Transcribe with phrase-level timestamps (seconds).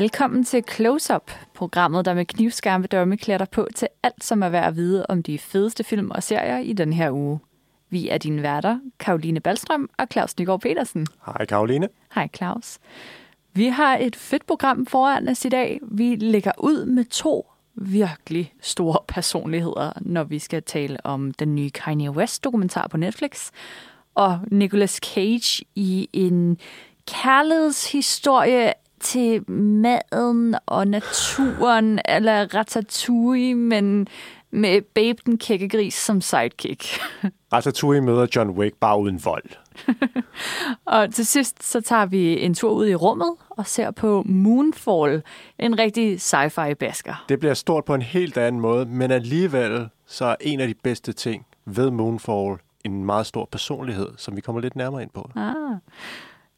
[0.00, 4.42] Velkommen til Close Up, programmet, der med knivskarpe dømme klæder dig på til alt, som
[4.42, 7.40] er værd at vide om de fedeste film og serier i den her uge.
[7.90, 11.06] Vi er dine værter, Karoline Ballstrøm og Claus Nygaard Petersen.
[11.26, 11.88] Hej Karoline.
[12.14, 12.78] Hej Claus.
[13.52, 15.80] Vi har et fedt program foran os i dag.
[15.82, 21.70] Vi lægger ud med to virkelig store personligheder, når vi skal tale om den nye
[21.70, 23.50] Kanye West dokumentar på Netflix,
[24.14, 26.58] og Nicolas Cage i en
[27.06, 34.08] kærlighedshistorie til maden og naturen, eller ratatouille, men
[34.50, 37.00] med Babe den kækkegris som sidekick.
[37.52, 39.44] Ratatouille møder John Wick bare uden vold.
[40.84, 45.22] og til sidst så tager vi en tur ud i rummet og ser på Moonfall,
[45.58, 47.24] en rigtig sci-fi basker.
[47.28, 50.74] Det bliver stort på en helt anden måde, men alligevel så er en af de
[50.74, 55.30] bedste ting ved Moonfall en meget stor personlighed, som vi kommer lidt nærmere ind på.
[55.36, 55.54] Ah.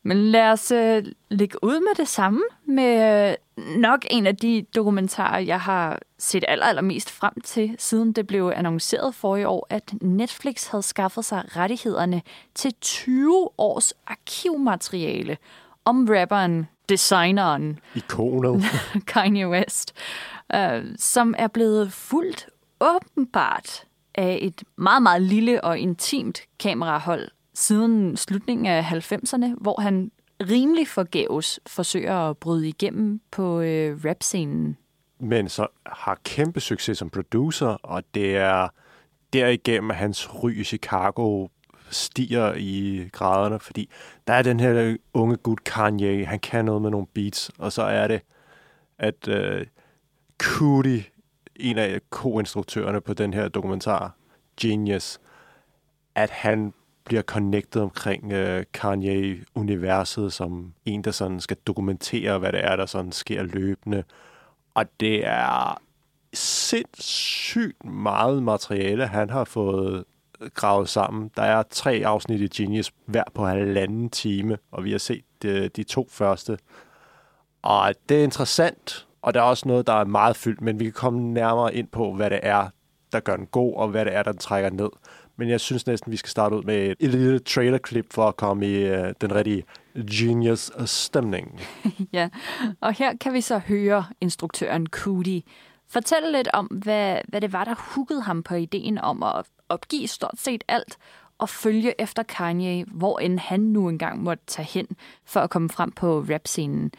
[0.02, 4.66] Men lad os uh, lægge ud med det samme, med uh, nok en af de
[4.76, 9.66] dokumentarer, jeg har set aller, allermest frem til, siden det blev annonceret for i år,
[9.70, 12.22] at Netflix havde skaffet sig rettighederne
[12.54, 15.38] til 20 års arkivmateriale
[15.84, 18.62] om rapperen, designeren, ikonet
[19.06, 19.94] Kanye West,
[20.54, 20.60] uh,
[20.96, 22.46] som er blevet fuldt
[22.80, 30.10] åbenbart af et meget, meget lille og intimt kamerahold siden slutningen af 90'erne, hvor han
[30.50, 34.76] rimelig forgæves forsøger at bryde igennem på øh, rapscenen.
[35.18, 38.68] Men så har kæmpe succes som producer, og det er
[39.32, 41.48] derigennem, at hans ry i Chicago
[41.90, 43.90] stiger i graderne, fordi
[44.26, 47.82] der er den her unge gut Kanye, han kan noget med nogle beats, og så
[47.82, 48.20] er det,
[48.98, 49.66] at øh,
[50.38, 51.04] Cootie,
[51.56, 54.16] en af co-instruktørerne på den her dokumentar,
[54.60, 55.20] Genius,
[56.14, 56.72] at han
[57.04, 62.86] bliver connectet omkring øh, Kanye-universet som en, der sådan skal dokumentere, hvad det er, der
[62.86, 64.04] sådan sker løbende.
[64.74, 65.80] Og det er
[66.34, 70.04] sindssygt meget materiale, han har fået
[70.40, 71.30] øh, gravet sammen.
[71.36, 75.48] Der er tre afsnit i Genius, hver på halvanden time, og vi har set de,
[75.48, 76.58] øh, de to første.
[77.62, 80.84] Og det er interessant, og der er også noget, der er meget fyldt, men vi
[80.84, 82.68] kan komme nærmere ind på, hvad det er,
[83.12, 84.90] der gør den god, og hvad det er, der trækker ned.
[85.36, 88.66] Men jeg synes næsten, vi skal starte ud med et lille trailerklip for at komme
[88.66, 89.64] i uh, den rigtige
[90.10, 91.60] genius-stemning.
[92.12, 92.28] ja,
[92.80, 95.42] og her kan vi så høre instruktøren Cootie
[95.92, 100.08] fortælle lidt om, hvad, hvad det var, der huggede ham på ideen om at opgive
[100.08, 100.96] stort set alt
[101.38, 104.86] og følge efter Kanye, hvor end han nu engang måtte tage hen
[105.24, 106.92] for at komme frem på rapscenen.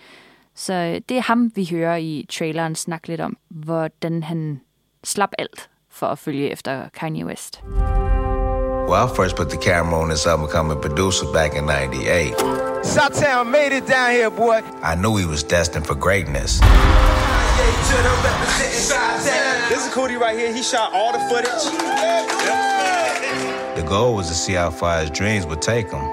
[0.56, 4.62] Så øh, det er ham, vi hører i traileren snakke lidt om, hvordan han
[5.04, 7.64] slap alt for at følge efter Kanye West.
[8.88, 12.34] Well, I first put the camera on this album becoming a producer back in 98.
[12.84, 14.62] Southtown made it down here, boy.
[14.82, 16.60] I knew he was destined for greatness.
[19.70, 20.54] This is Cootie right here.
[20.54, 21.64] He shot all the footage.
[23.78, 26.04] The goal was to see how far his dreams would take him,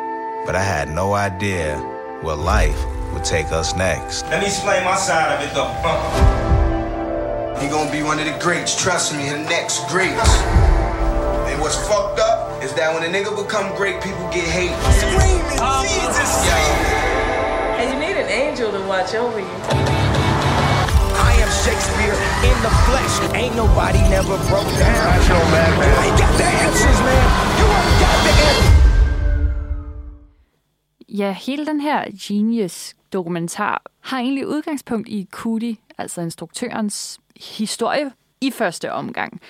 [0.46, 1.76] but I had no idea
[2.22, 2.78] what life
[3.12, 4.22] would take us next.
[4.26, 5.64] Let me explain my side of it, though.
[5.84, 7.60] Uh.
[7.60, 10.30] He gonna be one of the greats, trust me, the next greats.
[11.50, 14.76] And what's fucked up is that when a nigga become great, people get hate.
[15.00, 16.30] Screaming, oh, Jesus!
[17.80, 19.56] And you need an angel to watch over you.
[21.28, 22.16] I am Shakespeare
[22.48, 23.14] in the flesh.
[23.40, 24.94] Ain't nobody never broke down.
[25.08, 25.94] That's no man, man.
[26.04, 27.24] I got the answers, man.
[27.58, 28.70] You ain't got the answers.
[31.08, 38.92] Ja, hele den her Genius-dokumentar har egentlig udgangspunkt i Cudi, altså instruktørens historie i første
[38.92, 39.40] omgang.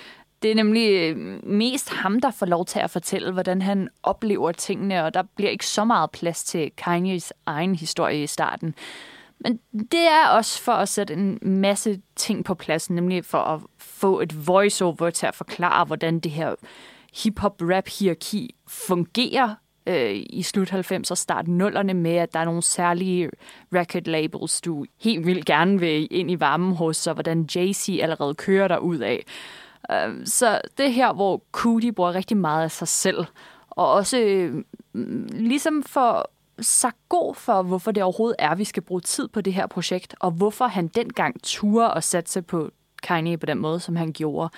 [0.43, 4.53] Det er nemlig øh, mest ham, der får lov til at fortælle, hvordan han oplever
[4.53, 8.75] tingene, og der bliver ikke så meget plads til Kanyes egen historie i starten.
[9.41, 13.61] Men det er også for at sætte en masse ting på plads, nemlig for at
[13.79, 16.55] få et voiceover til at forklare, hvordan det her
[17.25, 19.55] hip-hop-rap-hierarki fungerer
[19.87, 23.31] øh, i slut 90'erne og start 0'erne med, at der er nogle særlige
[23.75, 28.35] record labels, du helt vildt gerne vil ind i varmen hos, og hvordan Jay-Z allerede
[28.35, 29.25] kører dig ud af.
[29.93, 33.25] Øh, så det er her, hvor Cudi bruger rigtig meget af sig selv,
[33.71, 34.65] og også øh,
[35.33, 39.41] ligesom for sagt god for, hvorfor det overhovedet er, at vi skal bruge tid på
[39.41, 42.71] det her projekt, og hvorfor han dengang turde og satse på
[43.03, 44.51] Kanye på den måde, som han gjorde.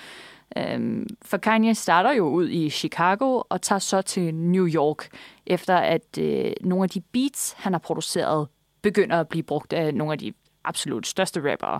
[0.57, 5.07] Øhm, for Kanye starter jo ud i Chicago og tager så til New York,
[5.45, 8.47] efter at øh, nogle af de beats, han har produceret,
[8.81, 10.33] begynder at blive brugt af nogle af de
[10.63, 11.79] absolut største rappere.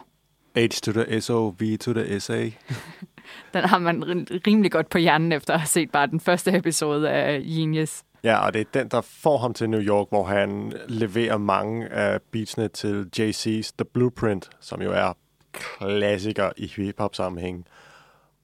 [0.56, 2.50] H to the S O, V to the S A.
[3.54, 7.10] Den har man rimelig godt på hjernen efter at have set bare den første episode
[7.10, 8.04] af Genius.
[8.24, 11.88] Ja, og det er den, der får ham til New York, hvor han leverer mange
[11.88, 15.14] af beatsene til JC's The Blueprint, som jo er
[15.52, 17.66] klassiker i hip-hop sammenhæng.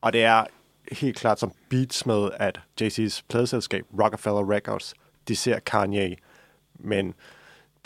[0.02, 0.44] Og det er
[0.92, 4.94] helt klart som beats med, at JC's pladeselskab Rockefeller Records,
[5.28, 6.16] de ser Kanye.
[6.80, 7.14] Men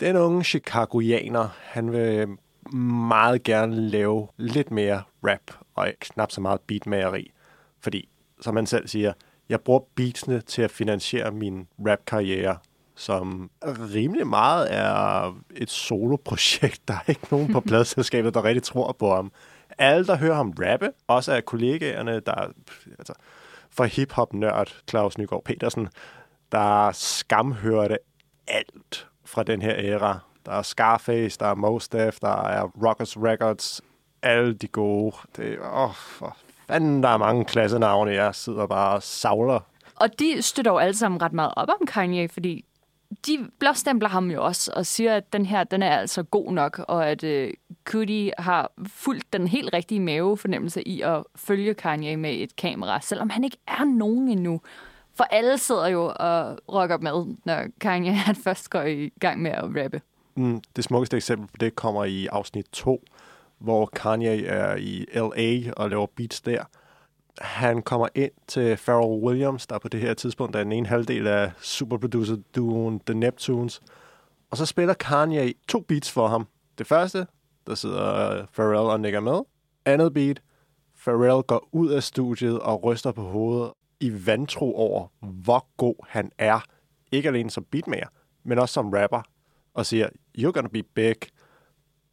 [0.00, 2.28] den unge Chicagoianer, han vil
[2.76, 7.32] meget gerne lave lidt mere rap og knap så meget beatmageri.
[7.80, 8.08] Fordi,
[8.40, 9.12] som han selv siger,
[9.48, 12.56] jeg bruger beatsene til at finansiere min rap-karriere,
[12.94, 16.88] som rimelig meget er et soloprojekt.
[16.88, 19.32] Der er ikke nogen på pladselskabet, der rigtig tror på ham.
[19.78, 22.52] Alle, der hører ham rappe, også af kollegaerne, der
[22.98, 23.12] altså,
[23.70, 25.88] for hip-hop-nørd Claus Nygaard Petersen,
[26.52, 27.98] der skamhørte
[28.46, 30.18] alt fra den her æra.
[30.46, 33.80] Der er Scarface, der er Mos Def, der er Rockers Records,
[34.24, 35.16] alle de gode.
[35.36, 36.36] Det, åh, for
[36.66, 39.60] fanden, der er mange klassenavne, jeg sidder bare og savler.
[39.94, 42.64] Og de støtter jo alle sammen ret meget op om Kanye, fordi
[43.26, 46.78] de blåstempler ham jo også og siger, at den her, den er altså god nok,
[46.88, 47.52] og at øh,
[47.84, 53.30] Cudi har fulgt den helt rigtige mavefornemmelse i at følge Kanye med et kamera, selvom
[53.30, 54.60] han ikke er nogen endnu.
[55.14, 59.50] For alle sidder jo og rocker med, når Kanye han først går i gang med
[59.50, 60.00] at rappe.
[60.36, 63.04] Mm, det smukkeste eksempel på det kommer i afsnit 2,
[63.64, 65.72] hvor Kanye er i L.A.
[65.76, 66.64] og laver beats der.
[67.40, 71.26] Han kommer ind til Pharrell Williams, der på det her tidspunkt er den ene halvdel
[71.26, 73.82] af superproducer-duoen The Neptunes.
[74.50, 76.46] Og så spiller Kanye to beats for ham.
[76.78, 77.26] Det første,
[77.66, 79.40] der sidder Pharrell og nikker med.
[79.84, 80.42] Andet beat,
[81.04, 86.30] Pharrell går ud af studiet og ryster på hovedet i vantro over, hvor god han
[86.38, 86.60] er.
[87.12, 88.08] Ikke alene som beatmaker,
[88.44, 89.22] men også som rapper.
[89.74, 90.08] Og siger,
[90.38, 91.16] you're gonna be big.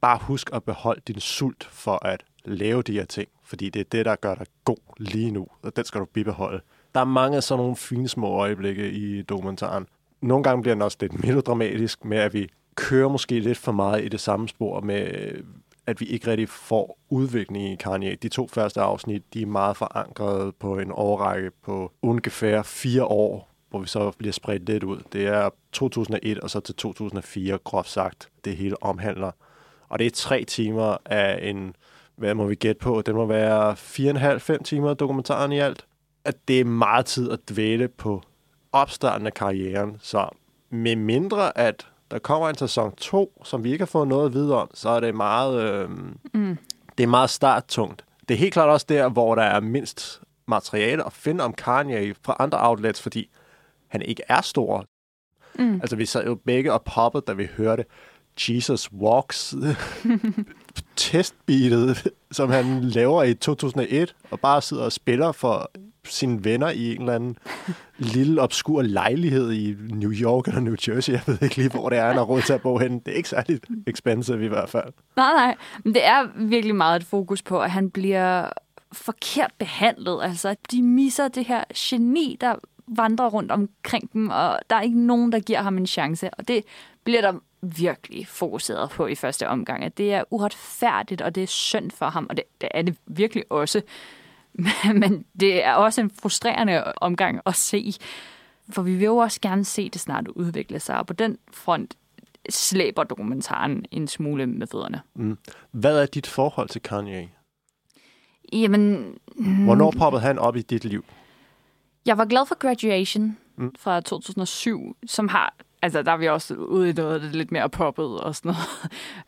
[0.01, 3.29] Bare husk at beholde din sult for at lave de her ting.
[3.43, 5.47] Fordi det er det, der gør dig god lige nu.
[5.61, 6.61] Og den skal du bibeholde.
[6.93, 9.87] Der er mange af sådan nogle fine små øjeblikke i dokumentaren.
[10.21, 14.05] Nogle gange bliver den også lidt melodramatisk med, at vi kører måske lidt for meget
[14.05, 15.31] i det samme spor med,
[15.85, 18.15] at vi ikke rigtig får udvikling i Kanye.
[18.15, 23.49] De to første afsnit, de er meget forankret på en årrække på ungefær fire år,
[23.69, 24.99] hvor vi så bliver spredt lidt ud.
[25.13, 29.31] Det er 2001 og så til 2004, groft sagt, det hele omhandler.
[29.91, 31.75] Og det er tre timer af en,
[32.15, 35.51] hvad må vi gætte på, det må være fire og en halv, fem timer dokumentaren
[35.51, 35.85] i alt.
[36.25, 38.21] At det er meget tid at dvæle på
[38.71, 39.97] opstarten af karrieren.
[39.99, 40.29] Så
[40.69, 44.33] med mindre at der kommer en sæson 2, som vi ikke har fået noget at
[44.33, 45.89] vide om, så er det meget, øh,
[46.33, 46.57] mm.
[46.97, 48.05] det er meget starttungt.
[48.29, 52.15] Det er helt klart også der, hvor der er mindst materiale at finde om Kanye
[52.25, 53.29] fra andre outlets, fordi
[53.87, 54.85] han ikke er stor.
[55.59, 55.73] Mm.
[55.73, 57.85] Altså, vi sad jo begge og poppede, da vi hørte
[58.39, 59.55] Jesus Walks
[60.95, 65.71] testbeatet, som han laver i 2001, og bare sidder og spiller for
[66.05, 67.37] sine venner i en eller anden
[67.97, 71.13] lille, obskur lejlighed i New York eller New Jersey.
[71.13, 72.99] Jeg ved ikke lige, hvor det er, han har råd til at bo hen.
[72.99, 74.93] Det er ikke særlig expensive i hvert fald.
[75.15, 75.55] Nej, nej.
[75.83, 78.49] Men det er virkelig meget et fokus på, at han bliver
[78.91, 80.19] forkert behandlet.
[80.23, 82.55] Altså, de misser det her geni, der
[82.87, 86.29] vandrer rundt omkring dem, og der er ikke nogen, der giver ham en chance.
[86.33, 86.63] Og det
[87.03, 89.83] bliver der virkelig fokuseret på i første omgang.
[89.83, 92.97] At det er uretfærdigt, og det er synd for ham, og det, det er det
[93.05, 93.81] virkelig også.
[95.01, 97.93] Men det er også en frustrerende omgang at se,
[98.69, 101.95] for vi vil jo også gerne se det snart udvikle sig, og på den front
[102.49, 105.01] slæber dokumentaren en smule med fødderne.
[105.15, 105.37] Mm.
[105.71, 107.29] Hvad er dit forhold til Kanye?
[108.53, 109.15] Jamen...
[109.65, 111.05] Hvornår poppede han op i dit liv?
[112.05, 113.75] Jeg var glad for Graduation mm.
[113.79, 118.19] fra 2007, som har altså, der er vi også ude i noget lidt mere poppet
[118.19, 118.53] og sådan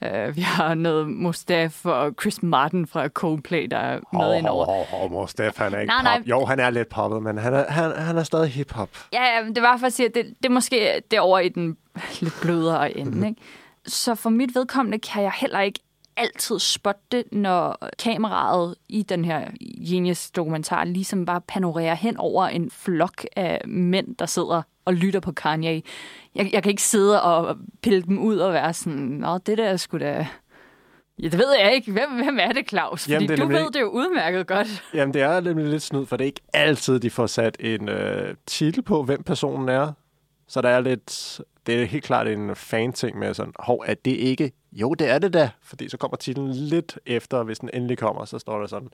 [0.02, 0.30] noget.
[0.30, 4.66] Uh, vi har noget Mustaf og Chris Martin fra Coldplay, der er med oh, indover.
[4.68, 6.26] Oh, oh, Mustaf, han er ikke nej, pop.
[6.26, 6.30] Nej.
[6.30, 8.90] Jo, han er lidt poppet, men han er, han, han er stadig hip-hop.
[9.14, 11.78] Ja, ja, det var for at sige, at det, det er måske derovre i den
[12.22, 13.26] lidt blødere ende, mm-hmm.
[13.26, 13.42] ikke?
[13.86, 15.80] Så for mit vedkommende kan jeg heller ikke
[16.18, 19.48] altid spotte når kameraet i den her
[19.90, 25.32] Genius-dokumentar ligesom bare panorerer hen over en flok af mænd, der sidder og lytter på
[25.32, 25.82] Kanye.
[26.36, 29.66] Jeg, jeg kan ikke sidde og pille dem ud og være sådan, nå, det der
[29.66, 30.28] er sgu da...
[31.20, 31.92] Ja, det ved jeg ikke.
[31.92, 33.02] Hvem, hvem er det, Claus?
[33.04, 33.62] Fordi Jamen, det du nemlig...
[33.62, 34.84] ved det jo udmærket godt.
[34.94, 37.90] Jamen, det er nemlig lidt snyd, for det er ikke altid, de får sat en
[37.90, 39.92] øh, titel på, hvem personen er.
[40.48, 41.42] Så der er lidt...
[41.68, 45.20] Det er helt klart en fan-ting med sådan, hov, er det ikke jo, det er
[45.20, 48.68] det da, fordi så kommer titlen lidt efter, hvis den endelig kommer, så står der
[48.68, 48.90] sådan,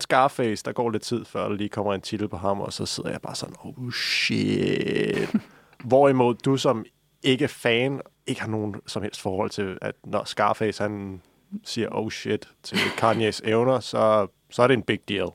[0.00, 2.86] Scarface, der går lidt tid, før der lige kommer en titel på ham, og så
[2.86, 5.30] sidder jeg bare sådan, oh shit.
[5.84, 6.84] Hvorimod du som
[7.22, 11.22] ikke fan, ikke har nogen som helst forhold til, at når Scarface han
[11.64, 15.28] siger oh shit til Kanye's evner, så, så er det en big deal.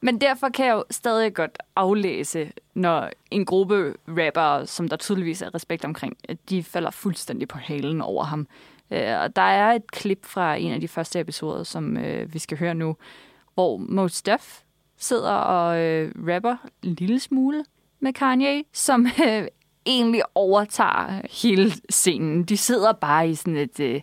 [0.00, 5.42] Men derfor kan jeg jo stadig godt aflæse, når en gruppe rapper, som der tydeligvis
[5.42, 8.46] er respekt omkring, at de falder fuldstændig på halen over ham.
[8.90, 12.38] Øh, Og der er et klip fra en af de første episoder, som øh, vi
[12.38, 12.96] skal høre nu,
[13.54, 14.60] hvor Mos Def
[14.98, 17.64] sidder og øh, rapper en lille smule
[18.00, 19.46] med Kanye, som øh,
[19.86, 22.44] egentlig overtager hele scenen.
[22.44, 24.00] De sidder bare i sådan et, øh,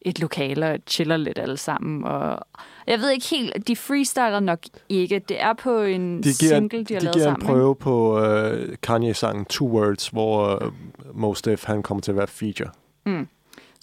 [0.00, 2.04] et lokale og chiller lidt alle sammen.
[2.04, 2.38] Og
[2.86, 5.18] jeg ved ikke helt, de freestyler nok ikke.
[5.18, 7.46] Det er på en De giver, single, de har de lavet giver en sammen.
[7.46, 10.72] prøve på øh, Kanye-sangen Two Words, hvor øh,
[11.14, 12.70] Mos Def han kommer til at være feature.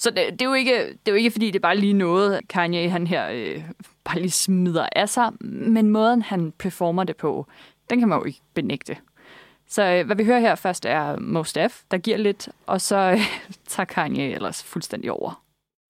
[0.02, 1.94] Så det, det, er jo ikke, det er jo ikke, fordi det er bare lige
[1.94, 3.64] noget, Kanye han her øh,
[4.06, 7.46] bare lige smider af sig, men måden, han performer det på,
[7.90, 8.98] den kan man jo ikke benægte.
[9.68, 12.96] Så øh, hvad vi hører her først er Most F, der giver lidt, og så
[12.98, 13.20] øh,
[13.68, 15.44] tager Kanye ellers fuldstændig over.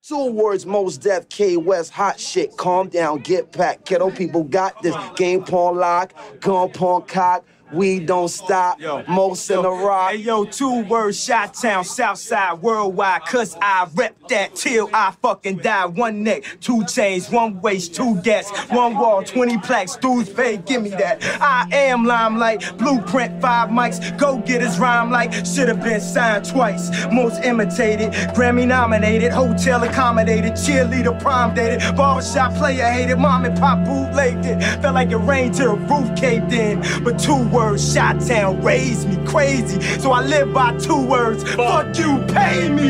[0.09, 2.47] Two words, most death, K West, hot shit.
[2.57, 4.95] Calm down, get packed, Kiddo people got this.
[5.15, 7.43] Game pawn lock, gun pawn cock.
[7.73, 8.79] We don't stop.
[9.07, 10.11] most in the rock.
[10.11, 13.21] Hey yo, two words, Shot Town, Southside, worldwide.
[13.25, 15.85] Cause I rep that till I fucking die.
[15.85, 19.95] One neck, two chains, one waist, two deaths, one wall, 20 plaques.
[19.95, 21.23] Dudes pay, give me that.
[21.41, 24.17] I am limelight, blueprint, five mics.
[24.17, 26.89] Go get his rhyme like should have been signed twice.
[27.11, 33.85] Most imitated, Grammy nominated, hotel accommodated, cheerleader prom dated, barbershop player hated, mom and pop
[33.85, 34.61] bootlegged it.
[34.81, 36.81] Felt like it rained till the roof caved in.
[37.03, 39.79] But two words, Shot Town raised me crazy.
[39.99, 41.43] So I live by two words.
[41.53, 42.89] Fuck you, pay me.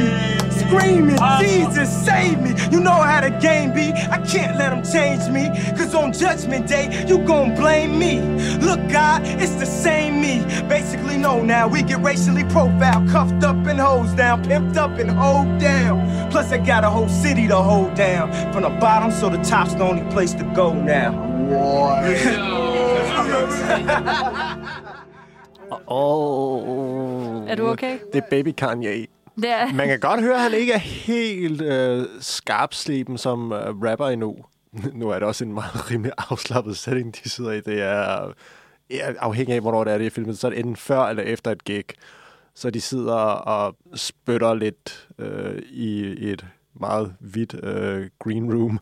[0.50, 1.42] Screaming, uh.
[1.42, 2.54] Jesus save me.
[2.72, 3.92] You know how the game be.
[3.92, 5.50] I can't let them change me.
[5.78, 8.22] Cause on judgment day, you gon' blame me.
[8.60, 10.40] Look, God, it's the same me.
[10.68, 11.68] Basically, no now.
[11.68, 16.32] We get racially profiled, cuffed up and hosed down, pimped up and hold down.
[16.32, 18.32] Plus, I got a whole city to hold down.
[18.54, 21.12] From the bottom, so the top's the only place to go now.
[25.88, 27.50] Oh.
[27.50, 28.00] Er du okay?
[28.14, 29.08] Det er baby Kanye.
[29.36, 33.82] Det er, Man kan godt høre, at han ikke er helt øh, skarpsliben som øh,
[33.82, 34.36] rapper endnu.
[34.94, 37.62] Nu er det også en meget rimelig afslappet setting, de sidder i.
[37.62, 38.34] Det er
[38.90, 40.38] ja, afhængig af, hvornår det er, det er filmet.
[40.38, 41.86] Så er det enten før eller efter et gig.
[42.56, 48.80] Så de sidder og spytter lidt øh, i et meget hvidt øh, green room.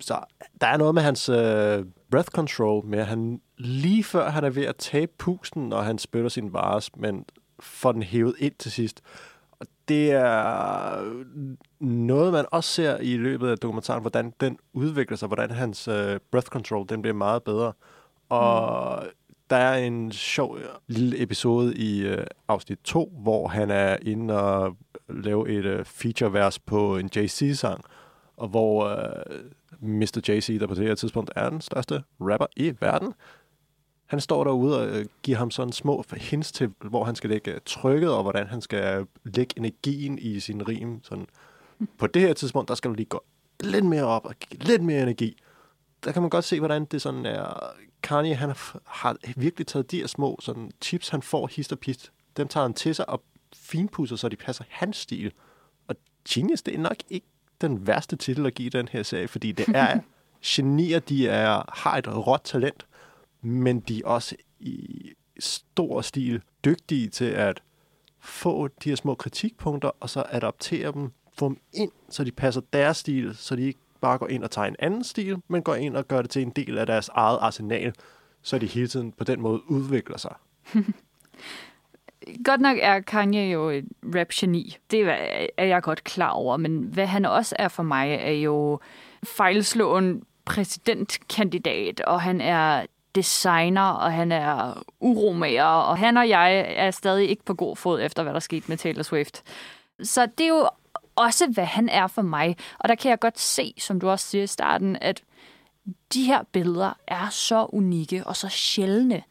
[0.00, 0.18] Så
[0.60, 4.50] der er noget med hans øh, breath control, med at han lige før han er
[4.50, 7.24] ved at tabe pusten, når han spytter sin vares, men
[7.60, 9.02] får den hævet ind til sidst.
[9.50, 11.14] Og det er
[11.80, 16.20] noget, man også ser i løbet af dokumentaren, hvordan den udvikler sig, hvordan hans øh,
[16.30, 17.72] breath control den bliver meget bedre.
[18.28, 19.08] Og mm.
[19.50, 24.42] der er en sjov øh, lille episode i øh, afsnit 2, hvor han er inde
[24.42, 24.76] og
[25.08, 27.84] lave et øh, feature-vers på en JC-sang,
[28.36, 29.40] og hvor øh,
[29.80, 30.20] Mr.
[30.28, 33.14] JC, der på det her tidspunkt er den største rapper i verden,
[34.12, 37.60] han står derude og øh, giver ham sådan små hints til, hvor han skal lægge
[37.66, 41.04] trykket, og hvordan han skal lægge energien i sin rim.
[41.04, 41.26] Sådan,
[41.98, 43.24] på det her tidspunkt, der skal du lige gå
[43.60, 45.42] lidt mere op og give lidt mere energi.
[46.04, 47.72] Der kan man godt se, hvordan det sådan er...
[48.02, 48.52] Kanye, han
[48.86, 52.12] har, virkelig taget de her små sådan, chips, han får hist og pist.
[52.36, 53.22] Dem tager han til sig og
[53.54, 55.32] finpudser, så de passer hans stil.
[55.88, 55.96] Og
[56.28, 57.26] Genius, det er nok ikke
[57.60, 60.00] den værste titel at give den her serie, fordi det er
[60.46, 62.86] genier, de er, har et råt talent,
[63.42, 67.62] men de er også i stor stil dygtige til at
[68.20, 72.60] få de her små kritikpunkter, og så adaptere dem, få dem ind, så de passer
[72.72, 75.74] deres stil, så de ikke bare går ind og tager en anden stil, men går
[75.74, 77.94] ind og gør det til en del af deres eget arsenal,
[78.42, 80.34] så de hele tiden på den måde udvikler sig.
[82.44, 84.76] godt nok er Kanye jo et rap-geni.
[84.90, 85.00] Det
[85.56, 86.56] er jeg godt klar over.
[86.56, 88.80] Men hvad han også er for mig, er jo
[89.24, 96.90] fejlslåen præsidentkandidat, og han er designer, og han er uromager, og han og jeg er
[96.90, 99.42] stadig ikke på god fod efter, hvad der skete med Taylor Swift.
[100.02, 100.68] Så det er jo
[101.16, 102.56] også, hvad han er for mig.
[102.78, 105.22] Og der kan jeg godt se, som du også siger i starten, at
[106.14, 109.22] de her billeder er så unikke og så sjældne,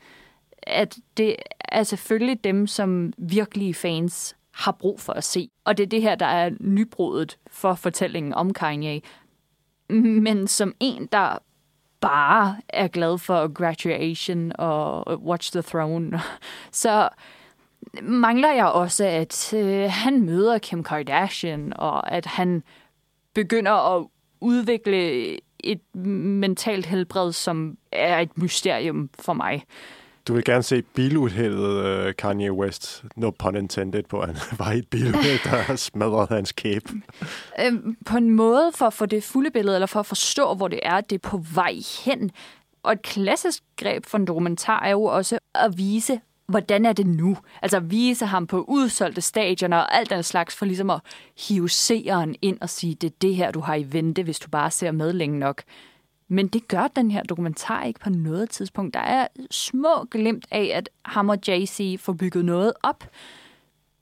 [0.64, 5.50] at det er selvfølgelig dem, som virkelige fans har brug for at se.
[5.66, 9.02] Og det er det her, der er nybruddet for fortællingen om Kanye.
[9.90, 11.38] Men som en, der
[12.02, 16.22] bare er glad for Graduation og Watch the Throne,
[16.72, 17.10] så
[18.02, 22.64] mangler jeg også, at øh, han møder Kim Kardashian, og at han
[23.34, 24.08] begynder at
[24.42, 29.64] udvikle et mentalt helbred, som er et mysterium for mig.
[30.28, 34.78] Du vil gerne se biluheldet uh, Kanye West, no pun intended, på han var i
[34.78, 36.90] et biluheld, der smadrede hans kæbe.
[37.60, 40.68] Øhm, på en måde for at få det fulde billede, eller for at forstå, hvor
[40.68, 41.76] det er, det er på vej
[42.06, 42.32] hen,
[42.84, 47.08] Og et klassisk greb for en dokumentar er jo også at vise, hvordan er det
[47.08, 47.38] nu?
[47.62, 51.02] Altså vise ham på udsolgte stadioner og alt den slags, for ligesom at
[51.48, 54.50] hive seeren ind og sige, det er det her, du har i vente, hvis du
[54.50, 55.64] bare ser med længe nok.
[56.32, 58.94] Men det gør den her dokumentar ikke på noget tidspunkt.
[58.94, 63.04] Der er små glimt af, at ham og JC får bygget noget op,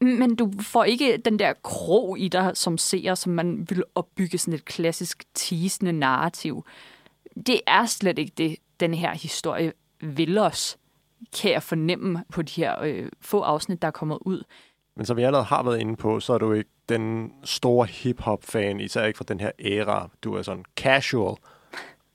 [0.01, 4.37] men du får ikke den der krog i dig som seer, som man vil opbygge
[4.37, 6.65] sådan et klassisk teasende narrativ.
[7.35, 10.77] Det er slet ikke det, den her historie vil os,
[11.41, 14.43] kan jeg fornemme på de her øh, få afsnit, der er kommet ud.
[14.95, 18.79] Men som vi allerede har været inde på, så er du ikke den store hip-hop-fan,
[18.79, 20.09] især ikke fra den her æra.
[20.23, 21.35] Du er sådan casual.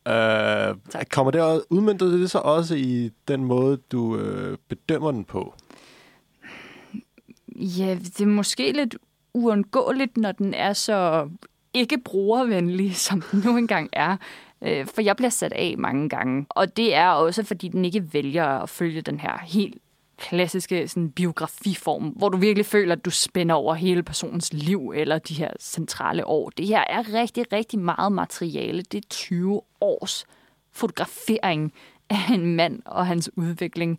[0.06, 5.24] Uh, kommer det at udmyndte det så også i den måde, du øh, bedømmer den
[5.24, 5.54] på?
[7.56, 8.96] Ja, det er måske lidt
[9.34, 11.28] uundgåeligt, når den er så
[11.74, 14.16] ikke brugervenlig, som den nu engang er.
[14.62, 16.46] Øh, for jeg bliver sat af mange gange.
[16.48, 19.78] Og det er også, fordi den ikke vælger at følge den her helt
[20.28, 25.18] klassiske sådan, biografiform, hvor du virkelig føler, at du spænder over hele personens liv eller
[25.18, 26.50] de her centrale år.
[26.50, 28.82] Det her er rigtig, rigtig meget materiale.
[28.82, 30.26] Det er 20 års
[30.72, 31.72] fotografering
[32.10, 33.98] af en mand og hans udvikling.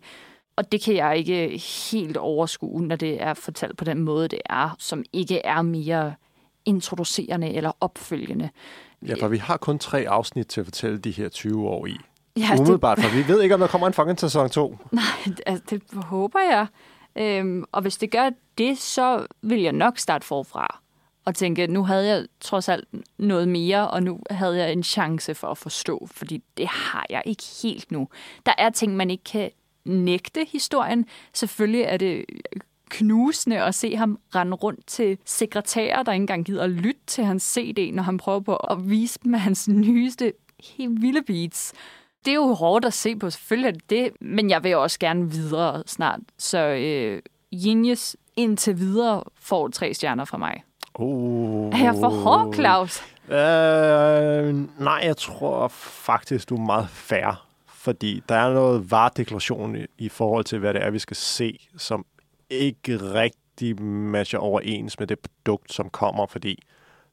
[0.56, 4.40] Og det kan jeg ikke helt overskue, når det er fortalt på den måde, det
[4.46, 6.14] er, som ikke er mere
[6.64, 8.50] introducerende eller opfølgende.
[9.06, 11.96] Ja, for vi har kun tre afsnit til at fortælle de her 20 år i.
[12.36, 14.78] Ja, Umiddelbart, for vi ved ikke, om der kommer en fucking sæson 2.
[14.92, 15.04] Nej,
[15.46, 16.66] altså, det håber jeg.
[17.16, 20.80] Øhm, og hvis det gør det, så vil jeg nok starte forfra
[21.24, 22.88] og tænke, nu havde jeg trods alt
[23.18, 27.22] noget mere, og nu havde jeg en chance for at forstå, fordi det har jeg
[27.26, 28.08] ikke helt nu.
[28.46, 29.50] Der er ting, man ikke kan
[29.84, 31.06] nægte historien.
[31.32, 32.24] Selvfølgelig er det
[32.90, 37.24] knusende at se ham rende rundt til sekretærer, der ikke engang gider at lytte til
[37.24, 40.32] hans CD, når han prøver på at vise dem hans nyeste
[40.76, 41.72] helt vilde beats.
[42.26, 44.98] Det er jo hårdt at se på, selvfølgelig er det det, men jeg vil også
[44.98, 46.20] gerne videre snart.
[46.38, 47.22] Så øh,
[47.64, 50.62] Genius indtil videre får tre stjerner fra mig.
[50.94, 51.80] Oh.
[51.80, 53.02] Er jeg for hård, Claus?
[53.28, 57.46] Øh, nej, jeg tror faktisk, du er meget fair.
[57.66, 61.58] Fordi der er noget varedeklaration i, i forhold til, hvad det er, vi skal se,
[61.76, 62.06] som
[62.50, 66.62] ikke rigtig matcher overens med det produkt, som kommer, fordi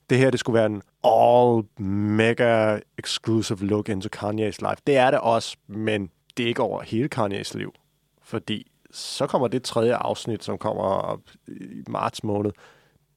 [0.10, 4.82] det her, det skulle være en all mega exclusive look into Kanye's life.
[4.88, 7.74] Det er det også, men det er ikke over hele Kanye's liv.
[8.22, 12.52] Fordi så kommer det tredje afsnit, som kommer i marts måned.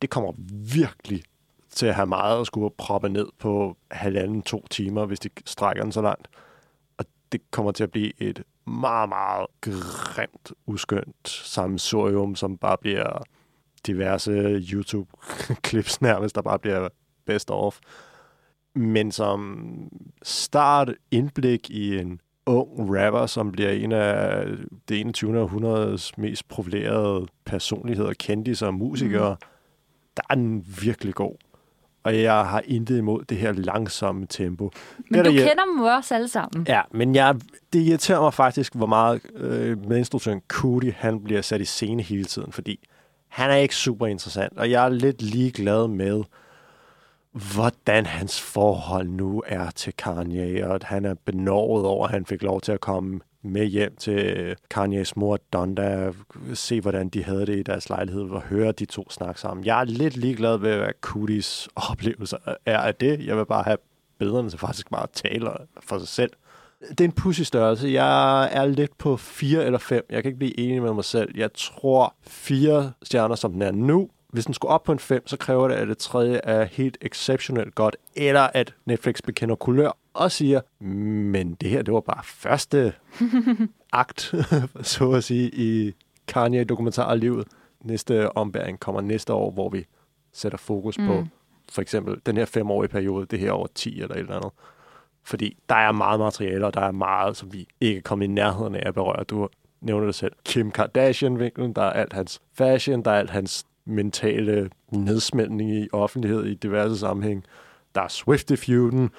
[0.03, 0.33] Det kommer
[0.73, 1.23] virkelig
[1.71, 5.83] til at have meget at skulle proppe ned på halvanden, to timer, hvis de strækker
[5.83, 6.29] den så langt.
[6.99, 13.23] Og det kommer til at blive et meget, meget grimt, uskyndt sammensurium, som bare bliver
[13.87, 14.33] diverse
[14.73, 16.89] YouTube-clips nærmest, der bare bliver
[17.27, 17.79] best of.
[18.75, 19.69] Men som
[20.23, 24.47] start indblik i en ung rapper, som bliver en af
[24.89, 25.41] det 21.
[25.41, 29.47] århundredes mest profilerede personligheder, kendte og musikere, mm.
[30.17, 31.37] der er den virkelig god
[32.07, 34.71] og jeg har intet imod det her langsomme tempo.
[35.11, 36.67] Men det, du der, kender dem jo også alle sammen.
[36.69, 37.37] Ja, men jeg,
[37.73, 42.25] det irriterer mig faktisk, hvor meget øh, medinstruktøren Cody, han bliver sat i scene hele
[42.25, 42.89] tiden, fordi
[43.37, 46.23] han er ikke super interessant, og jeg er lidt ligeglad med,
[47.55, 52.27] hvordan hans forhold nu er til Kanye, og at han er benovet over, at han
[52.27, 56.13] fik lov til at komme med hjem til Kanye's mor, Donda,
[56.55, 59.67] se hvordan de havde det i deres lejlighed, og høre de to snakke sammen.
[59.67, 63.27] Jeg er lidt ligeglad ved, hvad Kudis oplevelser er af det.
[63.27, 63.79] Jeg vil bare have
[64.19, 66.31] billederne til faktisk bare at tale for sig selv.
[66.81, 67.89] Det er en pussy størrelse.
[67.89, 70.07] Jeg er lidt på fire eller fem.
[70.11, 71.33] Jeg kan ikke blive enig med mig selv.
[71.37, 75.27] Jeg tror fire stjerner, som den er nu, hvis den skulle op på en 5,
[75.27, 79.97] så kræver det, at det tredje er helt exceptionelt godt, eller at Netflix bekender kulør
[80.15, 82.93] og siger, men det her, det var bare første
[83.93, 84.35] akt,
[84.83, 85.93] så at sige, i
[86.29, 87.47] Kanye-dokumentarlivet.
[87.85, 89.85] Næste ombæring kommer næste år, hvor vi
[90.33, 91.07] sætter fokus mm.
[91.07, 91.25] på
[91.73, 94.51] for eksempel den her femårige periode, det her over 10 eller et eller andet.
[95.27, 98.29] Fordi der er meget materiale, og der er meget, som vi ikke er kommet i
[98.29, 99.25] nærheden af at berøre.
[99.25, 99.49] Du
[99.81, 100.33] nævner det selv.
[100.45, 106.45] Kim Kardashian-vinklen, der er alt hans fashion, der er alt hans mentale nedsmeltning i offentlighed
[106.45, 107.45] i diverse sammenhæng.
[107.95, 109.11] Der er swift feuden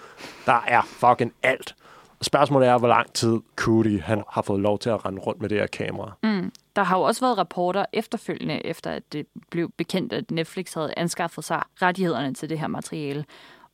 [0.46, 1.76] Der er fucking alt.
[2.22, 5.50] Spørgsmålet er, hvor lang tid Cody han har fået lov til at rende rundt med
[5.50, 6.18] det her kamera.
[6.24, 6.52] Mm.
[6.76, 10.94] Der har jo også været rapporter efterfølgende, efter at det blev bekendt, at Netflix havde
[10.98, 13.26] anskaffet sig rettighederne til det her materiale,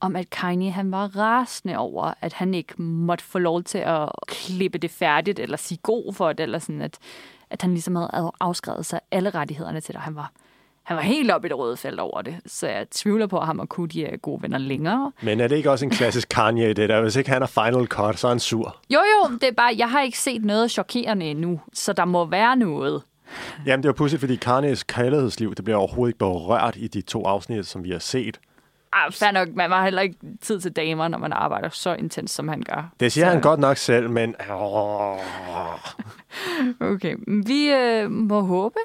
[0.03, 4.09] om at Kanye han var rasende over, at han ikke måtte få lov til at
[4.27, 6.97] klippe det færdigt, eller sige god for det, eller sådan, at,
[7.49, 10.01] at han ligesom havde afskrevet sig alle rettighederne til det.
[10.01, 10.31] Han var
[10.83, 12.35] han var helt oppe i det røde felt over det.
[12.45, 15.11] Så jeg tvivler på, at ham og Cudi er gode venner længere.
[15.21, 17.01] Men er det ikke også en klassisk Kanye, det der?
[17.01, 18.77] Hvis ikke han er final cut, så er han sur.
[18.89, 22.25] Jo, jo, det er bare, jeg har ikke set noget chokerende endnu, så der må
[22.25, 23.01] være noget.
[23.65, 27.25] Jamen, det jo pudsigt, fordi Kanyes kærlighedsliv, det bliver overhovedet ikke berørt i de to
[27.25, 28.39] afsnit, som vi har set.
[28.95, 32.31] Ah, fair nok, man har heller ikke tid til damer, når man arbejder så intens,
[32.31, 32.93] som han gør.
[32.99, 34.35] Det siger Så- han godt nok selv, men...
[36.79, 38.75] Okay, vi øh, må håbe,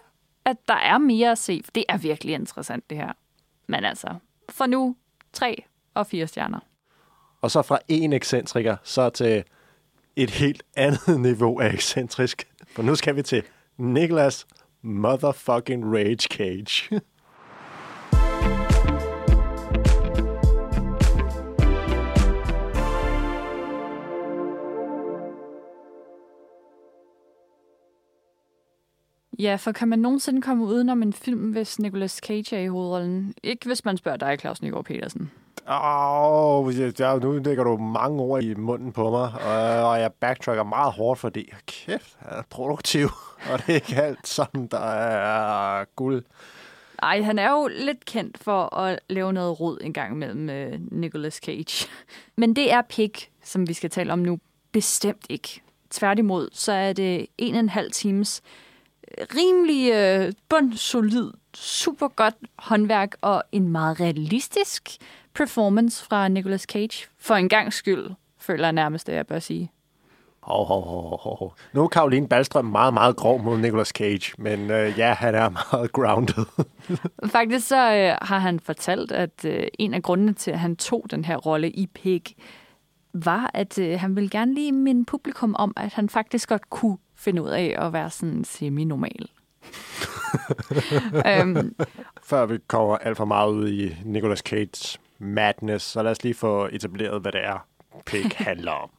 [0.45, 1.63] at der er mere at se.
[1.75, 3.13] Det er virkelig interessant, det her.
[3.69, 4.09] Men altså,
[4.51, 4.97] for nu,
[5.33, 6.59] tre og fire stjerner.
[7.41, 9.45] Og så fra en ekscentriker, så til
[10.17, 12.49] et helt andet niveau af ekscentrisk.
[12.75, 13.43] For nu skal vi til
[13.77, 14.47] Nicholas
[14.83, 17.01] motherfucking Rage Cage.
[29.39, 33.35] Ja, for kan man nogensinde komme udenom en film, hvis Nicolas Cage er i hovedrollen?
[33.43, 35.31] Ikke hvis man spørger dig, Claus Nygaard Petersen.
[35.69, 39.33] Åh, oh, ja, nu lægger du mange ord i munden på mig,
[39.87, 43.09] og, jeg backtracker meget hårdt, fordi kæft, han er produktiv,
[43.53, 46.25] og det er ikke alt sådan, der er guld.
[47.03, 50.79] Ej, han er jo lidt kendt for at lave noget rod en gang imellem med
[50.79, 51.89] Nicolas Cage.
[52.37, 54.39] Men det er Pig, som vi skal tale om nu,
[54.73, 55.61] bestemt ikke.
[55.91, 58.68] Tværtimod, så er det en og en halv times øh,
[59.37, 64.89] rimelig øh, bundsolid, super godt håndværk og en meget realistisk
[65.35, 67.09] performance fra Nicolas Cage.
[67.19, 69.71] For en gang skyld, føler jeg nærmest, det jeg bør sige.
[70.41, 71.55] Hov, hov, hov, hov.
[71.73, 75.49] Nu er Karoline Ballstrøm meget, meget grov mod Nicolas Cage, men øh, ja, han er
[75.73, 76.45] meget grounded.
[77.27, 81.07] Faktisk så øh, har han fortalt, at øh, en af grundene til, at han tog
[81.11, 82.23] den her rolle i Pig,
[83.13, 86.99] var, at øh, han ville gerne lige minde publikum om, at han faktisk godt kunne
[87.19, 89.29] finde ud af at være sådan semi-normal.
[91.27, 91.77] øhm,
[92.23, 96.35] Før vi kommer alt for meget ud i Nicolas Cages madness, så lad os lige
[96.35, 97.67] få etableret, hvad det er,
[98.07, 98.91] Pig handler om.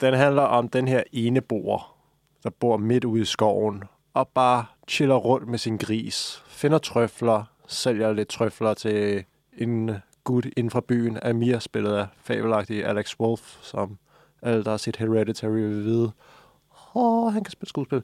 [0.00, 1.94] Den handler om den her ene bor,
[2.42, 7.44] der bor midt ude i skoven, og bare chiller rundt med sin gris, finder trøfler,
[7.66, 9.24] sælger lidt trøfler til
[9.58, 9.90] en
[10.24, 13.98] gut inden fra byen, Amir, spillet af fabelagtige Alex Wolf, som
[14.42, 16.12] alle, der har set Hereditary, vil vide.
[16.94, 18.02] Åh, han kan spille skuespil.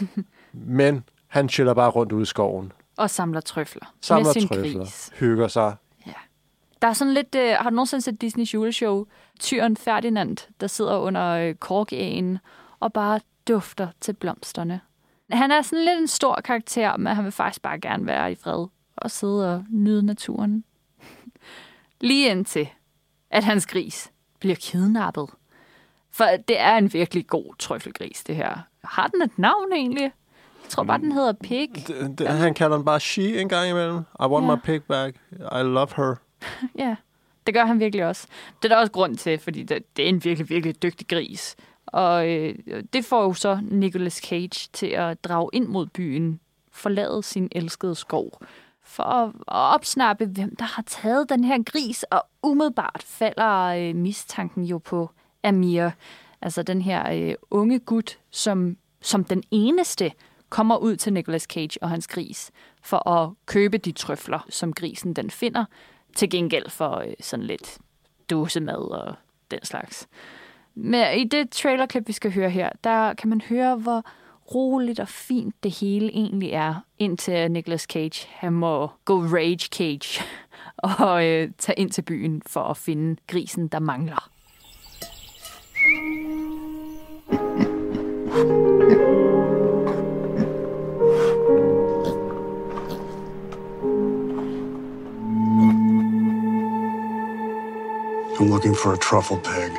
[0.52, 4.78] Men han chiller bare rundt ude i skoven, og samler trøfler samler med sin trøfler,
[4.78, 5.10] gris.
[5.14, 5.76] hygger sig.
[6.84, 7.34] Der er sådan lidt...
[7.34, 9.04] Øh, har du nogensinde set Disney's juleshow?
[9.40, 12.38] Tyren Ferdinand, der sidder under øh, korkægen
[12.80, 14.80] og bare dufter til blomsterne.
[15.30, 18.34] Han er sådan lidt en stor karakter, men han vil faktisk bare gerne være i
[18.34, 20.64] fred og sidde og nyde naturen.
[22.00, 22.68] Lige indtil,
[23.30, 25.30] at hans gris bliver kidnappet.
[26.14, 28.58] For det er en virkelig god trøffelgris, det her.
[28.84, 30.02] Har den et navn egentlig?
[30.62, 31.70] Jeg tror bare, den hedder Pig.
[31.86, 33.96] Det, det, han kalder den bare she en gang imellem.
[33.98, 34.54] I want Ja.
[34.54, 35.16] my pig back.
[35.32, 36.14] I love her.
[36.78, 36.96] Ja,
[37.46, 38.26] det gør han virkelig også.
[38.62, 41.56] Det er der også grund til, fordi det, det er en virkelig, virkelig dygtig gris.
[41.86, 42.54] Og øh,
[42.92, 46.40] det får jo så Nicolas Cage til at drage ind mod byen,
[46.72, 48.40] forlade sin elskede skov,
[48.84, 53.94] for at, at opsnappe, hvem der har taget den her gris, og umiddelbart falder øh,
[53.96, 55.10] mistanken jo på
[55.44, 55.90] Amir,
[56.42, 60.12] altså den her øh, unge gut, som, som den eneste
[60.48, 62.50] kommer ud til Nicolas Cage og hans gris,
[62.82, 65.64] for at købe de trøfler, som grisen den finder,
[66.16, 67.78] til gengæld for øh, sådan lidt
[68.30, 69.14] dåsemad og
[69.50, 70.08] den slags.
[70.74, 74.04] Men i det trailerklip, vi skal høre her, der kan man høre, hvor
[74.54, 80.24] roligt og fint det hele egentlig er, indtil Nicolas Cage han må gå rage cage
[80.76, 84.30] og øh, tage ind til byen for at finde grisen, der mangler.
[98.40, 99.72] I'm looking for a truffle pig.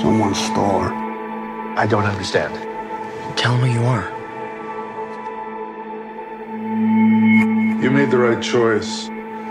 [0.00, 0.92] Someone stole her.
[1.76, 2.54] I don't understand.
[3.36, 4.10] Tell him who you are.
[7.82, 9.08] You made the right choice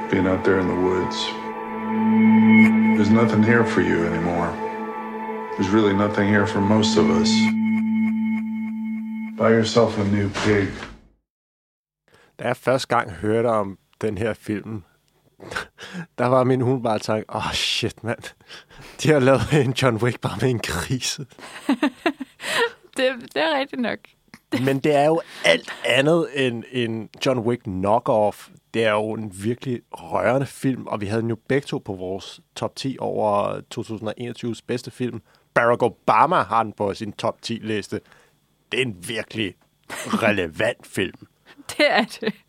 [0.09, 1.38] being out there in the woods.
[2.99, 4.51] There's nothing here for you anymore.
[5.55, 7.29] There's really nothing here for most of us.
[9.37, 10.67] Buy yourself a new pig.
[12.39, 14.83] Da jeg første gang hørte om den her film,
[16.17, 18.35] der var min hund bare tanke, åh oh, shit mand,
[19.03, 21.25] de har lavet en John Wick bare med en grise.
[22.97, 23.99] Det, det er rigtigt nok.
[24.65, 28.49] Men det er jo alt andet end en John Wick knockoff.
[28.73, 31.93] Det er jo en virkelig rørende film, og vi havde den jo begge to på
[31.93, 35.21] vores top 10 over 2021's bedste film.
[35.53, 38.01] Barack Obama har den på sin top 10 liste.
[38.71, 39.55] Det er en virkelig
[39.89, 41.27] relevant film.
[41.69, 42.33] det er det.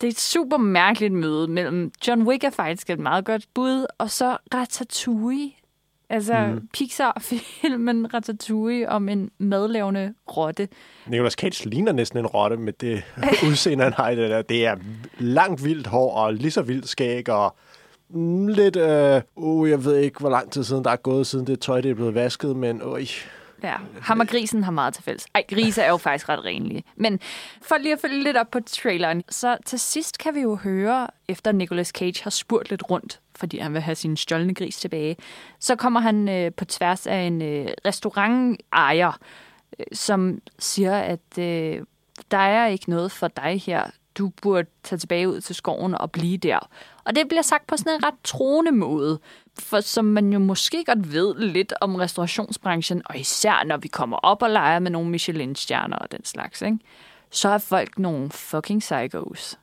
[0.00, 3.86] Det er et super mærkeligt møde mellem John Wick er faktisk et meget godt bud,
[3.98, 5.52] og så Ratatouille.
[6.10, 6.68] Altså mm.
[6.72, 10.68] Pixar-filmen Ratatouille om en madlavende rotte.
[11.06, 13.02] Nicolas Cage ligner næsten en rotte med det
[13.48, 14.42] udseende, han har i det der.
[14.42, 14.76] Det er
[15.18, 17.56] langt vildt hår og lige så vildt skæg og
[18.48, 18.76] lidt...
[18.76, 21.80] Øh, uh, jeg ved ikke, hvor lang tid siden der er gået, siden det tøj
[21.80, 23.06] det er blevet vasket, men øh,
[23.62, 25.26] Ja, ham og grisen har meget til fælles.
[25.34, 26.84] Ej, grise er jo faktisk ret renlige.
[26.96, 27.20] Men
[27.62, 31.06] for lige at følge lidt op på traileren, så til sidst kan vi jo høre,
[31.28, 35.16] efter Nicolas Cage har spurgt lidt rundt, fordi han vil have sin stjålne gris tilbage,
[35.60, 39.18] så kommer han øh, på tværs af en øh, restaurantejer,
[39.78, 41.82] øh, som siger, at øh,
[42.30, 43.90] der er ikke noget for dig her.
[44.18, 46.68] Du burde tage tilbage ud til skoven og blive der.
[47.04, 49.18] Og det bliver sagt på sådan en ret troende måde.
[49.58, 54.16] For som man jo måske godt ved lidt om restaurationsbranchen, og især når vi kommer
[54.16, 56.78] op og leger med nogle Michelin-stjerner og den slags, ikke?
[57.30, 59.58] så er folk nogle fucking psychos.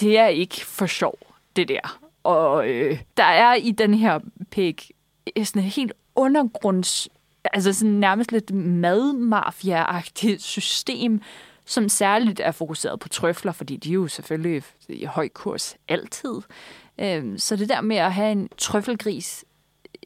[0.00, 1.18] Det er ikke for sjov,
[1.56, 2.05] det der.
[2.26, 4.18] Og øh, der er i den her
[4.50, 4.92] pæk
[5.36, 7.08] øh, sådan en helt undergrunds,
[7.52, 11.20] altså sådan nærmest lidt madmafia-agtigt system,
[11.64, 16.40] som særligt er fokuseret på trøfler, fordi de er jo selvfølgelig i høj kurs altid.
[16.98, 19.44] Øhm, så det der med at have en trøffelgris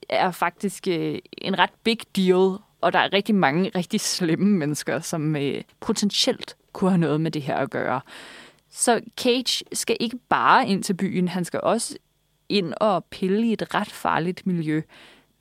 [0.09, 5.00] er faktisk øh, en ret big deal, og der er rigtig mange rigtig slemme mennesker,
[5.00, 8.00] som øh, potentielt kunne have noget med det her at gøre.
[8.70, 11.96] Så Cage skal ikke bare ind til byen, han skal også
[12.50, 14.82] ind og pille i et ret farligt miljø,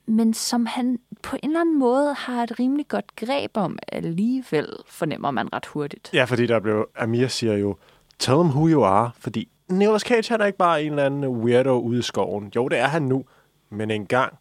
[0.06, 4.68] men som han på en eller anden måde har et rimelig godt greb om alligevel,
[4.86, 6.10] fornemmer man ret hurtigt.
[6.12, 7.76] Ja, fordi der blev, Amir siger jo,
[8.18, 11.26] tell them who you are, fordi Nicolas Cage han er ikke bare en eller anden
[11.26, 12.52] weirdo ude i skoven.
[12.56, 13.24] Jo, det er han nu,
[13.70, 14.34] men engang,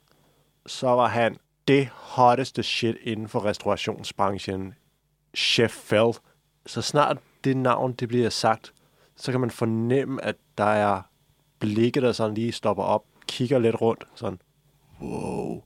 [0.65, 4.73] så var han det hotteste shit inden for restaurationsbranchen.
[5.35, 6.19] Chef Felt.
[6.65, 8.73] Så snart det navn det bliver sagt,
[9.15, 11.01] så kan man fornemme, at der er
[11.59, 14.39] blikket, der sådan lige stopper op, kigger lidt rundt, sådan,
[15.01, 15.63] wow.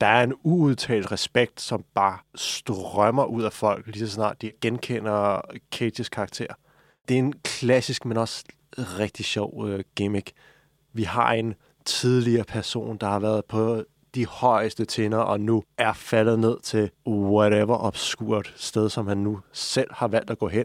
[0.00, 4.50] Der er en uudtalt respekt, som bare strømmer ud af folk, lige så snart de
[4.60, 5.40] genkender
[5.70, 6.46] Cages karakter.
[7.08, 8.44] Det er en klassisk, men også
[8.78, 10.32] rigtig sjov øh, gimmick.
[10.92, 15.92] Vi har en tidligere person, der har været på de højeste tinder, og nu er
[15.92, 20.64] faldet ned til whatever obskurt sted, som han nu selv har valgt at gå hen.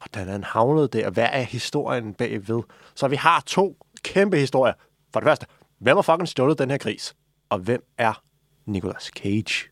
[0.00, 1.10] Og den er han havnet der.
[1.10, 2.62] Hvad er historien bagved?
[2.94, 4.74] Så vi har to kæmpe historie.
[5.12, 5.46] For det første,
[5.78, 7.16] hvem har fucking stjålet den her gris?
[7.48, 8.22] Og hvem er
[8.66, 9.68] Nicolas Cage?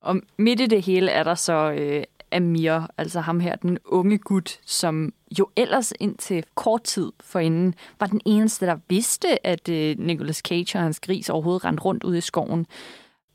[0.00, 4.18] Og midt i det hele er der så øh, Amir, altså ham her, den unge
[4.18, 9.98] gut, som jo ellers indtil kort tid forinden var den eneste, der vidste, at øh,
[9.98, 12.66] Nicolas Cage og hans gris overhovedet rendte rundt ude i skoven.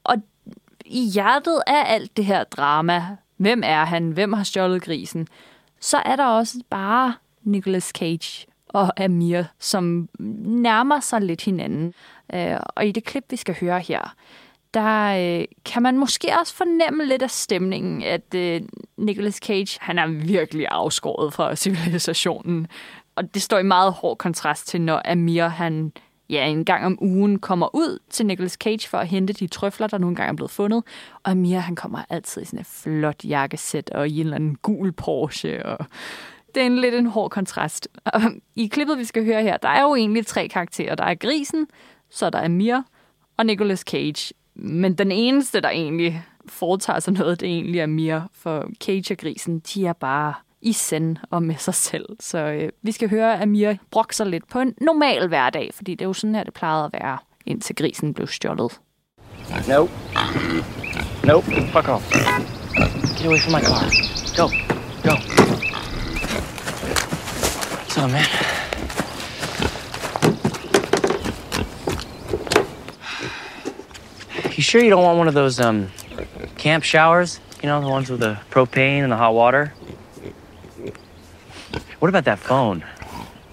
[0.03, 0.15] Og
[0.85, 5.27] i hjertet af alt det her drama, hvem er han, hvem har stjålet grisen,
[5.79, 10.09] så er der også bare Nicolas Cage og Amir, som
[10.45, 11.93] nærmer sig lidt hinanden.
[12.33, 14.15] Øh, og i det klip, vi skal høre her,
[14.73, 18.61] der øh, kan man måske også fornemme lidt af stemningen, at øh,
[18.97, 22.67] Nicolas Cage, han er virkelig afskåret fra civilisationen.
[23.15, 25.91] Og det står i meget hård kontrast til, når Amir, han
[26.29, 29.87] ja, en gang om ugen kommer ud til Nicolas Cage for at hente de trøfler,
[29.87, 30.83] der nogle gange er blevet fundet.
[31.23, 34.55] Og Amir, han kommer altid i sådan et flot jakkesæt og i en eller anden
[34.55, 35.65] gul Porsche.
[35.65, 35.85] Og
[36.55, 37.87] det er en lidt en hård kontrast.
[38.55, 40.95] I klippet, vi skal høre her, der er jo egentlig tre karakterer.
[40.95, 41.67] Der er grisen,
[42.09, 42.81] så er der Amir
[43.37, 44.33] og Nicolas Cage.
[44.55, 48.19] Men den eneste, der egentlig foretager sig noget, det er egentlig Amir.
[48.33, 52.05] For Cage og grisen, de er bare i send og med sig selv.
[52.19, 56.01] Så øh, vi skal høre Amir brokke sig lidt på en normal hverdag, fordi det
[56.01, 58.79] er jo sådan her, det plejede at være, indtil grisen blev stjålet.
[59.67, 59.91] Nope.
[61.23, 61.45] Nope.
[61.45, 62.11] Fuck off.
[63.17, 63.83] Get away from my car.
[64.37, 64.47] Go.
[65.03, 65.58] Go.
[68.07, 68.25] Man?
[74.55, 75.91] You sure you don't want one of those um
[76.57, 77.41] camp showers?
[77.61, 79.73] You know, the ones with the propane and the hot water?
[81.99, 82.85] What about that phone?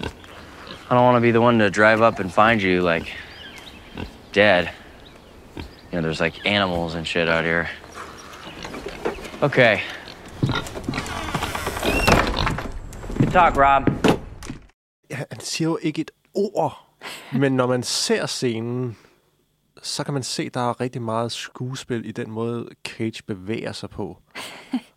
[0.01, 3.13] I don't want to be the one to drive up and find you like
[4.31, 4.71] dead.
[5.57, 7.69] You know, there's like animals and shit out here.
[9.43, 9.83] Okay.
[13.19, 14.16] Good talk, Rob.
[15.11, 16.87] Han siger jo ikke et ord,
[17.33, 18.97] men når man ser scenen,
[19.83, 23.73] så kan man se, at der er rigtig meget skuespil i den måde, Cage bevæger
[23.73, 24.19] sig på.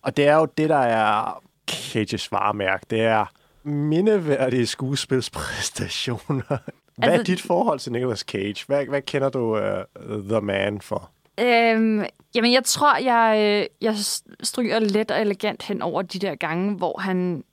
[0.01, 2.85] Og det er jo det, der er Cages varemærke.
[2.89, 3.25] Det er
[3.63, 6.57] mindeværdige skuespilspræstationer.
[6.97, 8.65] Hvad altså, er dit forhold til Nicolas Cage?
[8.67, 11.09] Hvad, hvad kender du uh, The Man for?
[11.39, 13.95] Øhm, jamen, jeg tror, jeg, øh, jeg
[14.43, 17.43] stryger let og elegant hen over de der gange, hvor han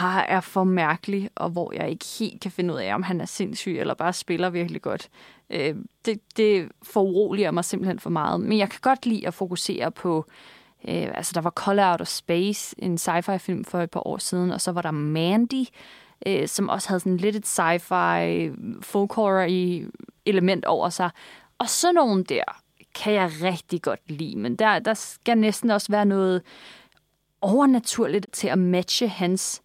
[0.00, 3.20] bare er for mærkelig, og hvor jeg ikke helt kan finde ud af, om han
[3.20, 5.08] er sindssyg, eller bare spiller virkelig godt.
[5.50, 8.40] Øh, det, det foruroliger mig simpelthen for meget.
[8.40, 10.26] Men jeg kan godt lide at fokusere på,
[10.88, 14.18] øh, altså der var Call Out of Space, en sci-fi film for et par år
[14.18, 15.64] siden, og så var der Mandy,
[16.26, 18.52] øh, som også havde sådan lidt et sci-fi
[18.82, 19.86] folk horror i
[20.26, 21.10] element over sig.
[21.58, 22.44] Og så nogen der
[22.94, 26.42] kan jeg rigtig godt lide, men der, der skal næsten også være noget
[27.40, 29.62] overnaturligt til at matche hans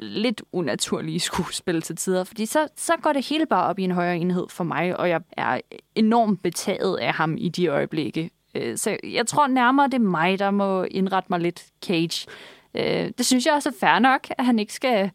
[0.00, 3.90] lidt unaturlige skuespil til tider, fordi så, så går det hele bare op i en
[3.90, 5.60] højere enhed for mig, og jeg er
[5.94, 8.30] enormt betaget af ham i de øjeblikke.
[8.54, 12.26] Øh, så jeg tror nærmere, det er mig, der må indrette mig lidt Cage.
[12.74, 15.10] Øh, det synes jeg også er fair nok, at han ikke skal...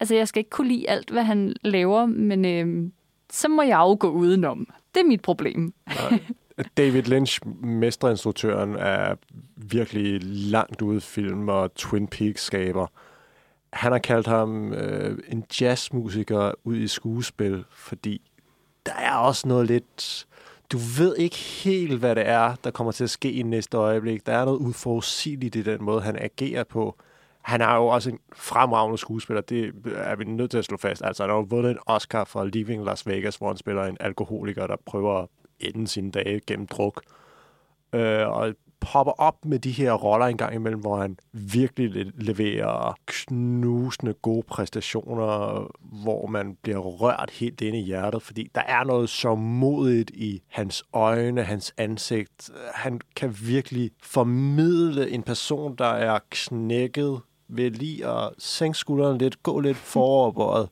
[0.00, 2.90] Altså, jeg skal ikke kunne lide alt, hvad han laver, men øh,
[3.32, 4.66] så må jeg jo gå udenom.
[4.94, 5.74] Det er mit problem.
[6.76, 9.14] David Lynch, mesterinstruktøren, er
[9.56, 12.86] virkelig langt ude film og Twin Peaks skaber.
[13.72, 18.30] Han har kaldt ham øh, en jazzmusiker ud i skuespil, fordi
[18.86, 20.26] der er også noget lidt...
[20.72, 24.26] Du ved ikke helt, hvad det er, der kommer til at ske i næste øjeblik.
[24.26, 26.96] Der er noget uforudsigeligt i den måde, han agerer på.
[27.42, 31.02] Han er jo også en fremragende skuespiller, det er vi nødt til at slå fast.
[31.04, 33.96] Altså, han har jo vundet en Oscar for Leaving Las Vegas, hvor han spiller en
[34.00, 35.28] alkoholiker, der prøver at
[35.60, 37.02] ende sine dage gennem druk.
[37.92, 42.96] Øh, og popper op med de her roller en gang imellem, hvor han virkelig leverer
[43.06, 45.66] knusende gode præstationer,
[46.02, 50.42] hvor man bliver rørt helt ind i hjertet, fordi der er noget så modigt i
[50.48, 52.50] hans øjne, hans ansigt.
[52.74, 59.42] Han kan virkelig formidle en person, der er knækket ved lige at sænke skuldrene lidt,
[59.42, 60.68] gå lidt foroverbøjet,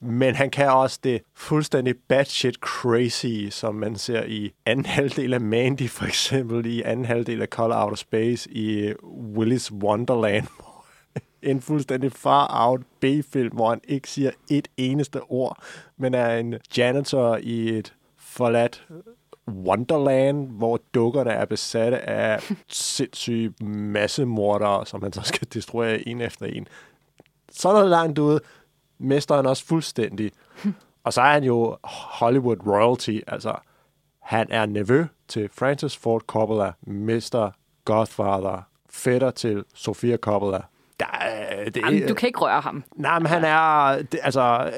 [0.00, 5.40] men han kan også det fuldstændig batshit crazy, som man ser i anden halvdel af
[5.40, 8.94] Mandy, for eksempel i anden halvdel af Call Out of Space, i øh,
[9.36, 10.46] Willis Wonderland.
[11.42, 15.62] en fuldstændig far-out B-film, hvor han ikke siger et eneste ord,
[15.96, 18.86] men er en janitor i et forladt
[19.48, 26.46] Wonderland, hvor dukkerne er besatte af sindssyge massemordere, som han så skal destruere en efter
[26.46, 26.68] en.
[27.50, 28.40] Så er der langt ude,
[28.98, 30.32] mesteren også fuldstændig.
[31.04, 33.54] Og så er han jo Hollywood royalty, altså
[34.22, 37.50] han er nevø til Francis Ford Coppola, Mr.
[37.84, 40.60] Godfather, fætter til Sofia Coppola.
[41.00, 41.06] Der,
[41.64, 42.84] det, Jamen, du kan ikke røre ham.
[42.96, 44.70] Nej, men han er, det, altså,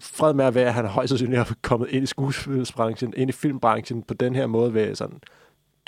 [0.00, 3.32] fred med at være, at han højst sandsynligt er kommet ind i skuespilsbranchen, ind i
[3.32, 5.20] filmbranchen på den her måde ved sådan,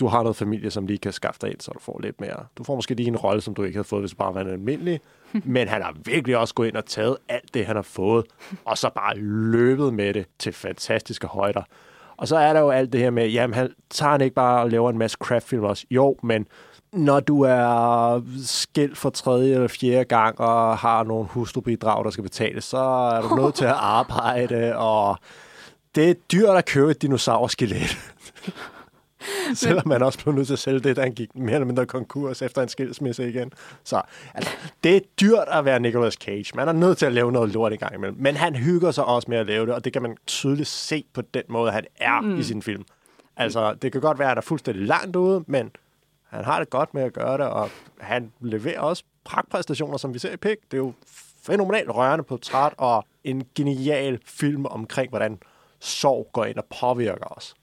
[0.01, 2.47] du har noget familie, som lige kan skaffe dig ind, så du får lidt mere.
[2.59, 4.41] Du får måske lige en rolle, som du ikke havde fået, hvis du bare var
[4.41, 5.01] en almindelig.
[5.45, 8.25] Men han har virkelig også gået ind og taget alt det, han har fået,
[8.65, 11.63] og så bare løbet med det til fantastiske højder.
[12.17, 14.63] Og så er der jo alt det her med, jamen han tager han ikke bare
[14.63, 15.87] og laver en masse craftfilm også.
[15.91, 16.47] Jo, men
[16.93, 22.23] når du er skilt for tredje eller fjerde gang og har nogle hustrubidrag, der skal
[22.23, 25.17] betales, så er du nødt til at arbejde, og
[25.95, 27.99] det er dyrt at købe et dinosaurskelet.
[29.55, 31.87] Selvom man også blev nødt til at sælge det, da han gik mere eller mindre
[31.87, 33.53] konkurs efter en skilsmisse igen.
[33.85, 34.03] Så
[34.35, 34.51] altså,
[34.85, 36.53] det er dyrt at være Nicolas Cage.
[36.55, 38.17] Man er nødt til at lave noget lort i gang imellem.
[38.21, 41.05] Men han hygger sig også med at lave det, og det kan man tydeligt se
[41.15, 42.39] på den måde, han er mm.
[42.39, 42.85] i sin film.
[43.37, 45.71] Altså, det kan godt være, at han er fuldstændig langt ude, men
[46.29, 50.19] han har det godt med at gøre det, og han leverer også pragtpræstationer, som vi
[50.19, 50.57] ser i Pig.
[50.71, 50.93] Det er jo
[51.43, 55.39] fænomenalt rørende portræt, og en genial film omkring, hvordan
[55.81, 57.55] sorg går ind og påvirker os.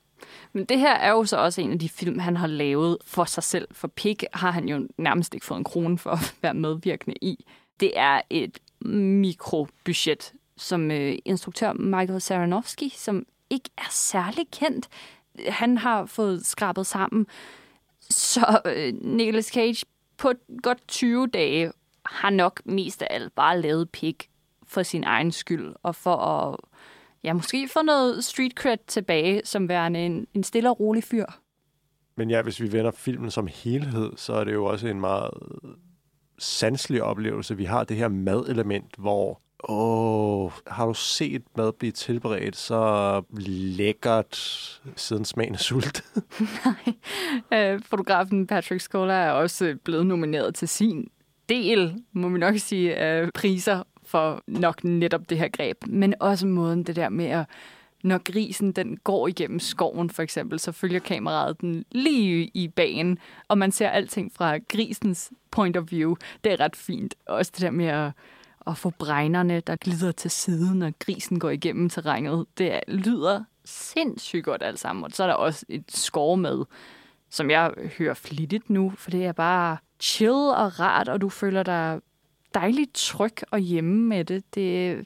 [0.54, 3.26] Men det her er jo så også en af de film, han har lavet for
[3.26, 3.68] sig selv.
[3.72, 7.46] For Pig har han jo nærmest ikke fået en krone for at være medvirkende i.
[7.80, 14.90] Det er et mikrobudget, som øh, instruktør Michael Saranowski, som ikke er særlig kendt,
[15.48, 17.28] han har fået skrabet sammen.
[18.02, 19.86] Så øh, Nicolas Cage
[20.18, 20.34] på
[20.64, 21.72] godt 20 dage
[22.06, 24.16] har nok mest af alt bare lavet Pig
[24.68, 26.60] for sin egen skyld, og for at
[27.24, 31.26] ja, måske få noget street cred tilbage, som værende en, en stille og rolig fyr.
[32.16, 35.32] Men ja, hvis vi vender filmen som helhed, så er det jo også en meget
[36.40, 37.58] sanselig oplevelse.
[37.58, 43.22] Vi har det her madelement, hvor Åh, har du set mad blive tilberedt så
[43.78, 44.36] lækkert
[44.96, 46.04] siden smagen af sult?
[47.52, 47.74] Nej.
[47.74, 51.08] Øh, fotografen Patrick Scola er også blevet nomineret til sin
[51.50, 56.48] del, må vi nok sige, af priser for nok netop det her greb, men også
[56.48, 57.46] måden det der med at
[58.04, 63.20] når grisen den går igennem skoven for eksempel, så følger kameraet den lige i banen,
[63.48, 66.16] og man ser alting fra grisens point of view.
[66.44, 67.16] Det er ret fint.
[67.28, 68.12] Også det der med at,
[68.68, 72.46] at få bregnerne, der glider til siden, når grisen går igennem terrænet.
[72.58, 75.04] Det lyder sindssygt godt alt sammen.
[75.04, 76.66] Og så er der også et skov med,
[77.30, 81.64] som jeg hører flittigt nu, for det er bare chill og rart, og du føler
[81.64, 82.00] dig
[82.54, 84.56] dejligt tryg og hjemme med det.
[84.56, 85.06] det,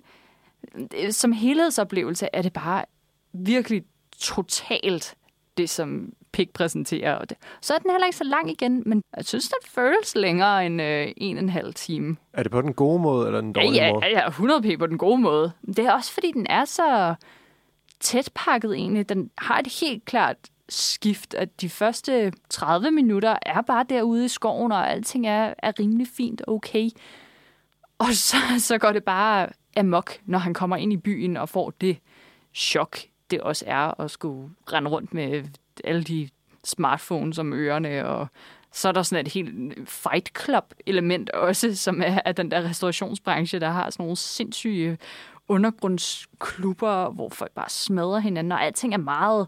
[0.91, 2.85] det som helhedsoplevelse er det bare
[3.33, 3.83] virkelig
[4.17, 5.15] totalt
[5.57, 7.15] det, som Pig præsenterer.
[7.15, 7.37] Og det.
[7.61, 10.81] Så er den heller ikke så lang igen, men jeg synes, den føles længere end
[10.81, 12.17] øh, en og en halv time.
[12.33, 14.05] Er det på den gode måde, eller den dårlige ja, ja, måde?
[14.05, 15.51] Ja, ja, 100 p på den gode måde.
[15.67, 17.15] Det er også, fordi den er så
[17.99, 19.09] tæt pakket egentlig.
[19.09, 20.37] Den har et helt klart
[20.69, 25.79] skift, at de første 30 minutter er bare derude i skoven, og alting er, er
[25.79, 26.89] rimelig fint okay.
[28.03, 31.73] Og så, så går det bare amok, når han kommer ind i byen og får
[31.81, 31.97] det
[32.53, 32.97] chok,
[33.31, 35.43] det også er at skulle rende rundt med
[35.83, 36.29] alle de
[36.63, 38.27] smartphones om ørerne, og
[38.71, 42.63] så er der sådan et helt fight club element også, som er af den der
[42.63, 44.97] restaurationsbranche, der har sådan nogle sindssyge
[45.47, 49.47] undergrundsklubber, hvor folk bare smadrer hinanden, og alting er meget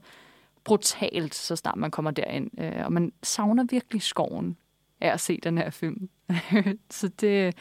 [0.64, 2.62] brutalt, så snart man kommer derind.
[2.62, 4.58] Øh, og man savner virkelig skoven
[5.01, 6.10] af at se den her film.
[6.91, 7.56] så det,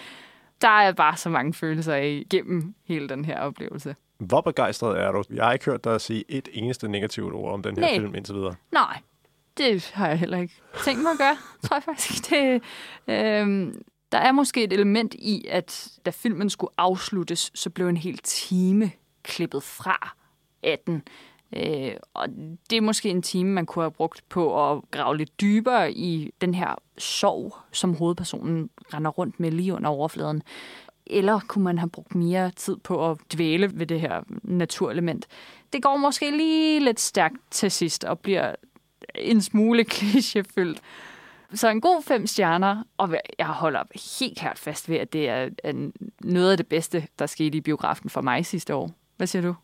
[0.65, 3.97] der er bare så mange følelser af gennem hele den her oplevelse.
[4.19, 5.23] Hvor begejstret er du?
[5.35, 7.95] Jeg har ikke hørt dig sige et eneste negativt ord om den her Nej.
[7.95, 8.55] film indtil videre.
[8.73, 8.99] Nej,
[9.59, 10.55] det har jeg heller ikke
[10.85, 12.31] tænkt mig at gøre, tror jeg faktisk.
[12.31, 12.63] Det,
[13.09, 17.97] øhm, der er måske et element i, at da filmen skulle afsluttes, så blev en
[17.97, 18.91] hel time
[19.23, 20.17] klippet fra
[20.63, 21.03] af den.
[21.57, 22.29] Øh, og
[22.71, 26.31] det er måske en time, man kunne have brugt på at grave lidt dybere i
[26.41, 30.43] den her sorg, som hovedpersonen render rundt med lige under overfladen.
[31.07, 35.27] Eller kunne man have brugt mere tid på at dvæle ved det her naturelement.
[35.73, 38.55] Det går måske lige lidt stærkt til sidst og bliver
[39.15, 40.79] en smule klichéfyldt.
[41.55, 43.83] Så en god fem stjerner, og jeg holder
[44.21, 45.51] helt klart fast ved, at det er
[46.21, 48.91] noget af det bedste, der skete i biografen for mig sidste år.
[49.17, 49.55] Hvad siger du?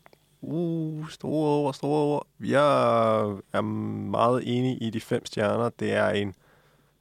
[0.41, 2.27] Uh, store ord, store ord.
[2.39, 3.21] Jeg
[3.53, 5.69] er meget enig i de fem stjerner.
[5.69, 6.35] Det er en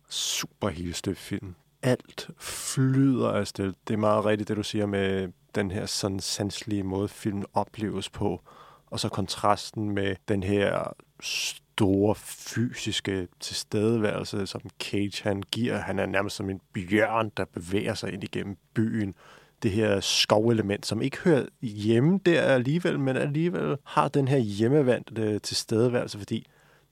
[0.09, 1.55] super helstøbt film.
[1.83, 3.73] Alt flyder afsted.
[3.89, 8.09] Det er meget rigtigt, det du siger med den her sådan sanselige måde, filmen opleves
[8.09, 8.41] på.
[8.87, 15.79] Og så kontrasten med den her store fysiske tilstedeværelse, som Cage han giver.
[15.79, 19.15] Han er nærmest som en bjørn, der bevæger sig ind igennem byen
[19.63, 25.23] det her skovelement, som ikke hører hjemme der alligevel, men alligevel har den her hjemmevandte
[25.23, 26.47] øh, tilstedeværelse, fordi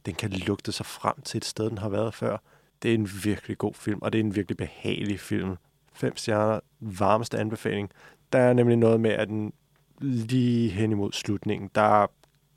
[0.06, 2.36] den kan lugte sig frem til et sted, den har været før.
[2.82, 5.56] Det er en virkelig god film, og det er en virkelig behagelig film.
[5.92, 7.90] Fem stjerner, varmeste anbefaling.
[8.32, 9.52] Der er nemlig noget med, at den
[10.00, 12.06] lige hen imod slutningen, der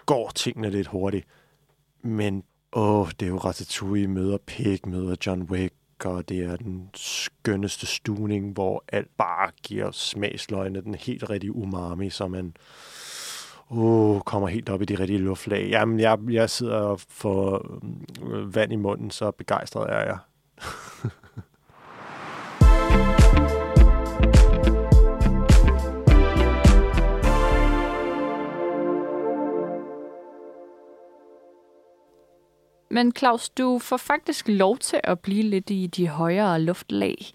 [0.05, 1.27] går tingene lidt hurtigt.
[2.01, 2.43] Men
[2.73, 5.73] åh, det er jo Ratatouille møder Pig, møder John Wick,
[6.05, 12.09] og det er den skønneste stuning, hvor alt bare giver smagsløgene den helt rigtige umami,
[12.09, 12.53] så man
[13.69, 15.69] uh, kommer helt op i de rigtige luftlag.
[15.69, 17.79] Jamen, jeg, jeg sidder og får
[18.23, 20.17] øh, vand i munden, så begejstret er jeg.
[32.91, 37.25] Men Claus, du får faktisk lov til at blive lidt i de højere luftlag.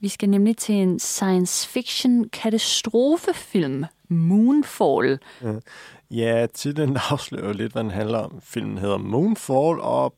[0.00, 5.18] Vi skal nemlig til en science fiction katastrofefilm, Moonfall.
[6.10, 8.40] Ja, titlen afslører lidt, hvad den handler om.
[8.42, 10.14] Filmen hedder Moonfall, og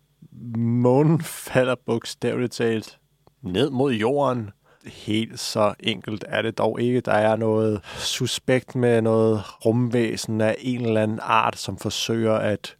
[0.57, 2.99] månen falder bogstaveligt talt
[3.42, 4.51] ned mod jorden.
[4.86, 7.01] Helt så enkelt er det dog ikke.
[7.01, 12.76] Der er noget suspekt med noget rumvæsen af en eller anden art, som forsøger at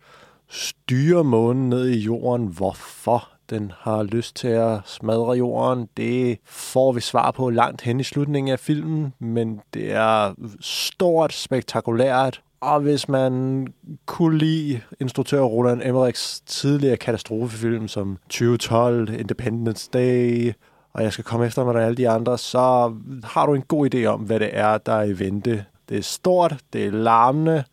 [0.49, 2.47] styre månen ned i jorden.
[2.47, 8.01] Hvorfor den har lyst til at smadre jorden, det får vi svar på langt hen
[8.01, 13.67] i slutningen af filmen, men det er stort, spektakulært, og hvis man
[14.07, 20.53] kunne lide instruktør Roland Emmerichs tidligere katastrofefilm som 2012, Independence Day,
[20.93, 22.95] og jeg skal komme efter med alle de andre, så
[23.25, 25.65] har du en god idé om, hvad det er, der er i vente.
[25.89, 27.65] Det er stort, det er larmende,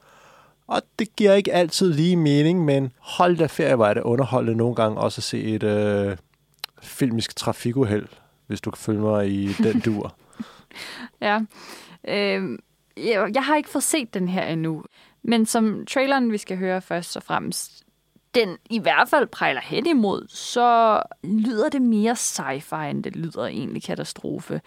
[0.68, 4.58] og det giver ikke altid lige mening, men hold da ferie, hvor er det underholdende
[4.58, 6.18] nogle gange også at se et øh,
[6.82, 8.08] filmisk trafikuheld,
[8.48, 10.16] hvis du kan følge mig i den dur.
[11.22, 11.40] Ja.
[12.08, 12.60] Øh,
[12.98, 14.84] jeg, jeg har ikke fået set den her endnu,
[15.24, 17.84] men som traileren, vi skal høre først og fremmest,
[18.36, 23.46] den i hvert fald prejler hen imod, så lyder det mere sci-fi, end det lyder
[23.46, 24.62] egentlig katastrofe.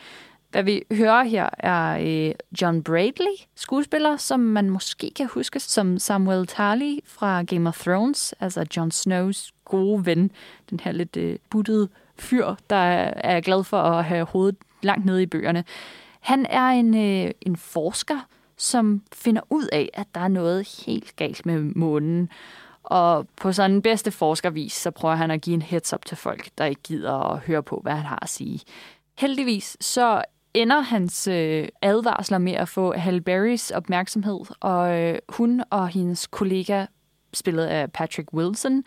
[0.51, 5.99] Hvad vi hører her er øh, John Bradley, skuespiller, som man måske kan huske som
[5.99, 10.31] Samuel Tarly fra Game of Thrones, altså Jon Snows gode ven,
[10.71, 11.89] den her lidt øh, buttede
[12.19, 15.65] fyr, der er glad for at have hovedet langt nede i bøgerne.
[16.21, 18.19] Han er en, øh, en forsker,
[18.57, 22.31] som finder ud af, at der er noget helt galt med månen.
[22.83, 26.17] Og på sådan en bedste forskervis, så prøver han at give en heads up til
[26.17, 28.61] folk, der ikke gider at høre på, hvad han har at sige.
[29.19, 30.23] Heldigvis så
[30.63, 36.27] ender hans øh, advarsler med at få Halle Berrys opmærksomhed, og øh, hun og hendes
[36.27, 36.87] kollega,
[37.35, 38.85] spillet af Patrick Wilson,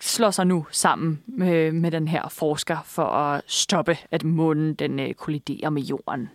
[0.00, 5.00] slår sig nu sammen med, med den her forsker for at stoppe, at månen den
[5.00, 6.28] øh, kolliderer med jorden.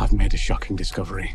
[0.00, 1.28] I've made a shocking discovery.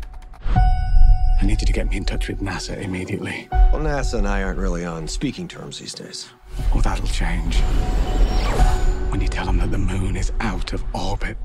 [1.42, 3.48] I need you to get me in touch with NASA immediately.
[3.72, 6.34] Well, NASA and I aren't really on speaking terms these days.
[6.74, 7.62] Oh, that'll change.
[9.10, 11.36] When you tell them that the moon is out of orbit.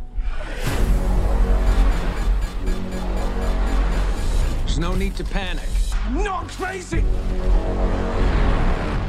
[4.59, 5.68] There's no need to panic.
[6.05, 7.01] I'm not crazy!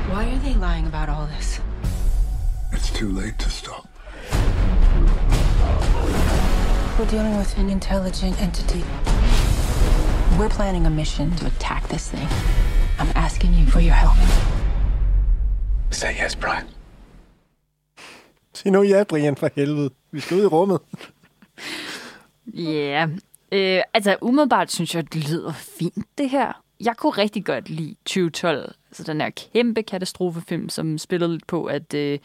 [0.09, 1.61] Why are they lying about all this?
[2.73, 3.87] It's too late to stop.
[6.99, 8.83] We're dealing with an intelligent entity.
[10.39, 12.27] We're planning a mission to attack this thing.
[12.99, 14.17] I'm asking you for your help.
[15.91, 16.67] Say yes, Brian.
[18.63, 19.91] Sig nu ja, Brian, for helvede.
[20.11, 20.81] Vi skal ud i rummet.
[22.47, 23.09] Ja,
[23.53, 23.77] yeah.
[23.79, 26.63] øh, altså umiddelbart synes jeg, det lyder fint, det her.
[26.81, 31.65] Jeg kunne rigtig godt lide 2012, altså den her kæmpe katastrofefilm, som spillede lidt på,
[31.65, 32.19] at øh,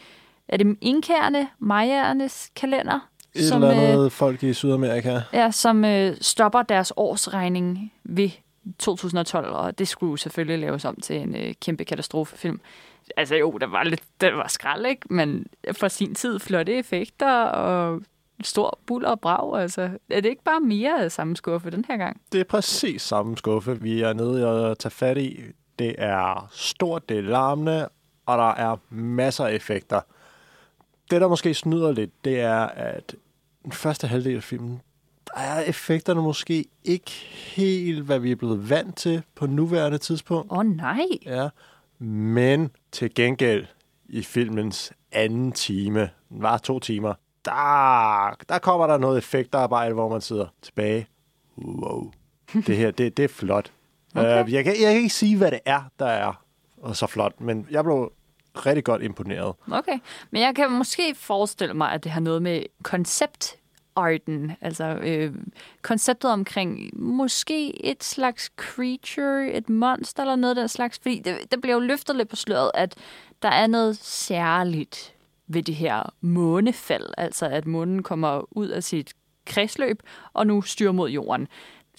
[0.48, 3.00] er det inkærne, majernes kalender?
[3.36, 5.20] Et som, eller andet øh, folk i Sydamerika.
[5.34, 8.30] Ja, som øh, stopper deres årsregning ved
[8.80, 12.60] 2012, og det skulle selvfølgelig laves om til en øh, kæmpe katastrofefilm.
[13.18, 15.14] Altså jo, der var lidt, det var skrald, ikke?
[15.14, 18.02] Men for sin tid flotte effekter og
[18.44, 19.62] stor buller og brag.
[19.62, 22.22] Altså, er det ikke bare mere af samme skuffe den her gang?
[22.32, 25.42] Det er præcis samme skuffe, vi er nede og tage fat i.
[25.80, 27.90] Det er stort, det er larmende,
[28.26, 30.02] og der er masser af effekter.
[31.12, 33.16] Det, der måske snyder lidt, det er, at
[33.64, 34.82] den første halvdel af filmen,
[35.28, 37.12] der er effekterne måske ikke
[37.56, 40.52] helt, hvad vi er blevet vant til på nuværende tidspunkt.
[40.52, 41.06] Åh oh, nej!
[41.26, 41.50] Ja,
[42.04, 43.66] men til gengæld
[44.10, 47.14] i filmens anden time, den var to timer,
[47.46, 51.08] der, der kommer der noget effektarbejde, hvor man sidder tilbage.
[51.58, 52.12] Wow.
[52.54, 53.72] Det her, det, det er flot.
[54.16, 54.44] Okay.
[54.44, 56.44] Uh, jeg, kan, jeg kan ikke sige, hvad det er, der er
[56.78, 58.12] og så flot, men jeg blev
[58.56, 59.56] rigtig godt imponeret.
[59.72, 60.00] Okay,
[60.32, 63.56] men jeg kan måske forestille mig, at det har noget med koncept
[63.96, 65.34] arten, altså øh,
[65.82, 71.38] konceptet omkring måske et slags creature, et monster eller noget af den slags, fordi det,
[71.52, 72.96] det bliver jo løftet lidt på sløret, at
[73.42, 75.16] der er noget særligt
[75.48, 79.14] ved det her månefald, altså at månen kommer ud af sit
[79.46, 80.02] kredsløb
[80.34, 81.48] og nu styrer mod jorden.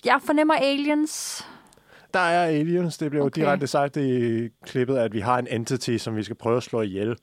[0.05, 1.47] Jeg fornemmer aliens.
[2.15, 2.99] Der er aliens.
[2.99, 3.41] Det bliver okay.
[3.41, 6.63] jo direkte sagt i klippet, at vi har en entity, som vi skal prøve at
[6.63, 7.17] slå ihjel.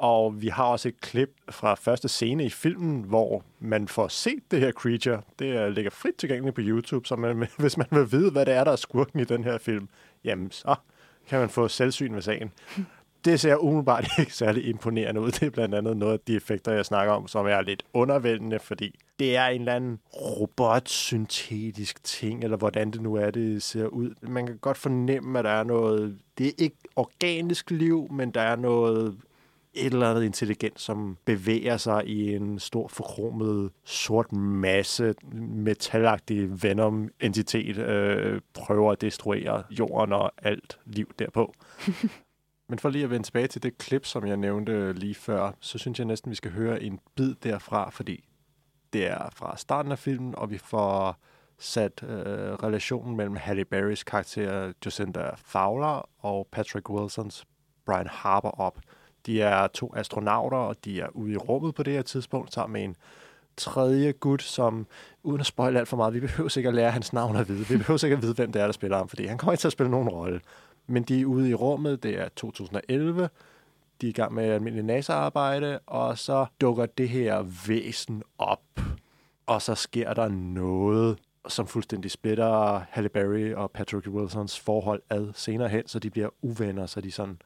[0.00, 4.50] Og vi har også et klip fra første scene i filmen, hvor man får set
[4.50, 5.22] det her creature.
[5.38, 8.64] Det ligger frit tilgængeligt på YouTube, så man, hvis man vil vide, hvad det er,
[8.64, 9.88] der er skurken i den her film,
[10.24, 10.74] jamen så
[11.28, 12.52] kan man få selvsyn ved sagen.
[13.24, 15.30] Det ser umiddelbart ikke særlig imponerende ud.
[15.30, 18.58] Det er blandt andet noget af de effekter, jeg snakker om, som er lidt undervældende,
[18.58, 23.86] fordi det er en eller anden robotsyntetisk ting, eller hvordan det nu er, det ser
[23.86, 24.14] ud.
[24.22, 26.18] Man kan godt fornemme, at der er noget...
[26.38, 29.16] Det er ikke organisk liv, men der er noget
[29.74, 37.78] et eller andet intelligens, som bevæger sig i en stor forkromet sort masse metalagtig venom-entitet,
[37.78, 41.54] øh, prøver at destruere jorden og alt liv derpå.
[42.68, 45.78] Men for lige at vende tilbage til det klip, som jeg nævnte lige før, så
[45.78, 48.24] synes jeg næsten, vi skal høre en bid derfra, fordi
[48.92, 51.16] det er fra starten af filmen, og vi får
[51.58, 57.46] sat øh, relationen mellem Halle Berrys karakter Jacinda Fowler og Patrick Wilsons
[57.86, 58.78] Brian Harper op.
[59.26, 62.72] De er to astronauter, og de er ude i rummet på det her tidspunkt, sammen
[62.72, 62.96] med en
[63.56, 64.86] tredje gut, som,
[65.22, 67.66] uden at spoile alt for meget, vi behøver sikkert at lære hans navn at vide.
[67.66, 69.60] Vi behøver sikkert at vide, hvem det er, der spiller ham, fordi han kommer ikke
[69.60, 70.40] til at spille nogen rolle.
[70.86, 73.28] Men de er ude i rummet, det er 2011,
[74.00, 78.62] de er i gang med almindelig NASA-arbejde, og så dukker det her væsen op,
[79.46, 81.18] og så sker der noget,
[81.48, 86.28] som fuldstændig splitter Halle Berry og Patrick Wilsons forhold ad senere hen, så de bliver
[86.42, 87.38] uvenner, så de sådan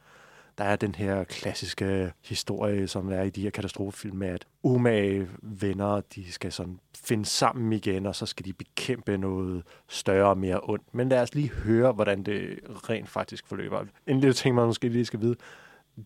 [0.58, 5.28] der er den her klassiske historie, som er i de her katastrofefilm med, at umage
[5.42, 10.38] venner, de skal sådan finde sammen igen, og så skal de bekæmpe noget større og
[10.38, 10.94] mere ondt.
[10.94, 13.84] Men lad os lige høre, hvordan det rent faktisk forløber.
[14.06, 15.36] En lille ting, man måske lige skal vide.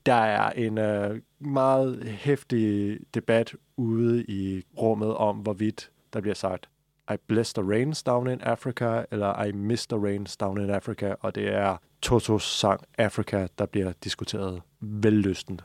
[0.07, 6.69] Der er en øh, meget hæftig debat ude i rummet om, hvorvidt der bliver sagt,
[7.11, 11.15] I bless the rains down in Africa, eller I miss the rains down in Africa,
[11.21, 15.65] og det er Totos sang Africa, der bliver diskuteret vellystent.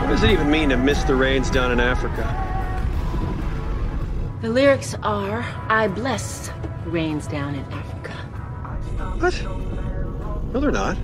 [0.00, 2.24] What does it even mean to miss the rains down in Africa?
[4.40, 6.50] The lyrics are I bless
[6.86, 8.12] rains down in Africa.
[9.20, 9.44] What?
[10.52, 10.96] No, they're not.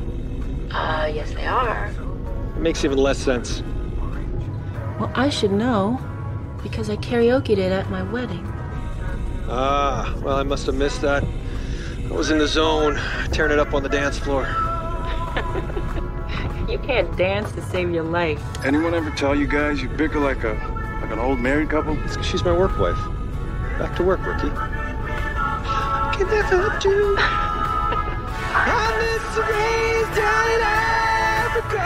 [0.71, 1.91] Uh, yes, they are.
[2.57, 3.63] It makes even less sense.
[4.99, 5.99] Well, I should know
[6.63, 8.54] because I karaoke'd it at my wedding.
[9.49, 11.25] Ah, well, I must have missed that.
[12.07, 12.97] I was in the zone,
[13.33, 14.47] tearing it up on the dance floor.
[16.69, 18.43] You can't dance to save your life.
[18.65, 20.55] Anyone ever tell you guys you bicker like a
[21.03, 21.97] like an old married couple?
[22.23, 22.99] She's my work wife.
[23.79, 24.49] Back to work, rookie.
[26.17, 27.17] Can never do.
[28.57, 30.63] I miss the rains down in
[31.53, 31.85] Africa.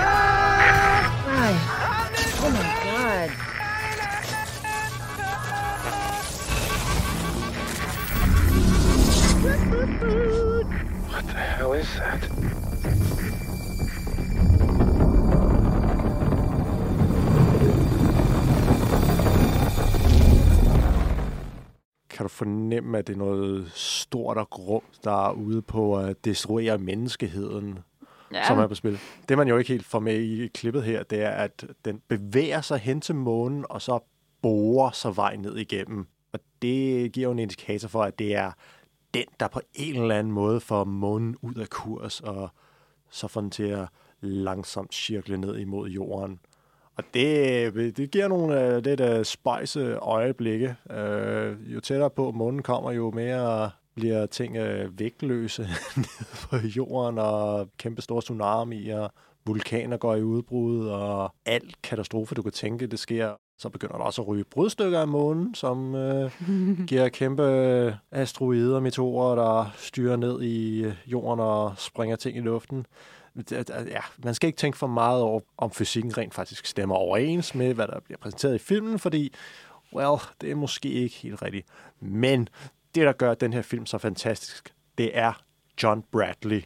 [1.26, 1.77] Why?
[11.58, 13.28] Hell is that?
[22.10, 26.24] Kan du fornemme, at det er noget stort og grumt, der er ude på at
[26.24, 27.78] destruere menneskeheden,
[28.32, 28.46] Ja.
[28.46, 28.98] som er på spil?
[29.28, 32.60] Det, man jo ikke helt får med i klippet her, det er, at den bevæger
[32.60, 33.98] sig hen til månen, og så
[34.42, 36.06] borer sig vej ned igennem.
[36.32, 38.52] Og det giver jo en indikator for, at det er
[39.18, 42.48] den, der på en eller anden måde får månen ud af kurs, og
[43.10, 43.88] så får den til at
[44.20, 46.40] langsomt cirkle ned imod jorden.
[46.96, 50.76] Og det, det giver nogle øh, uh, lidt uh, spejse øjeblikke.
[50.84, 55.62] Uh, jo tættere på månen kommer, jo mere bliver ting uh, vægtløse
[55.96, 59.08] nede på jorden, og kæmpe store tsunamier,
[59.46, 63.34] vulkaner går i udbrud, og alt katastrofe, du kan tænke, det sker.
[63.58, 66.30] Så begynder der også at ryge brudstykker af månen, som uh,
[66.88, 72.86] giver kæmpe asteroider, meteorer, der styrer ned i øh, jorden og springer ting i luften
[73.70, 77.74] ja, man skal ikke tænke for meget over, om fysikken rent faktisk stemmer overens med,
[77.74, 79.34] hvad der bliver præsenteret i filmen, fordi,
[79.92, 81.66] well, det er måske ikke helt rigtigt.
[82.00, 82.48] Men
[82.94, 85.32] det, der gør den her film så fantastisk, det er
[85.82, 86.62] John Bradley.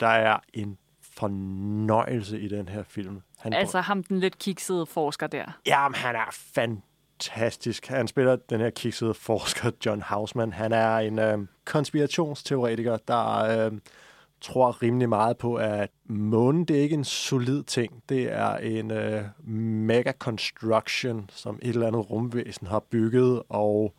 [0.00, 0.78] Der er en
[1.16, 3.22] fornøjelse i den her film.
[3.38, 5.44] Han Altså ham, den lidt kiksede forsker der.
[5.66, 7.86] Jamen, han er fantastisk.
[7.86, 10.52] Han spiller den her kiksede forsker, John Hausman.
[10.52, 13.72] Han er en øh, konspirationsteoretiker, der øh,
[14.40, 18.02] tror rimelig meget på, at månen, det er ikke en solid ting.
[18.08, 19.22] Det er en øh,
[19.86, 23.94] mega construction, som et eller andet rumvæsen har bygget, og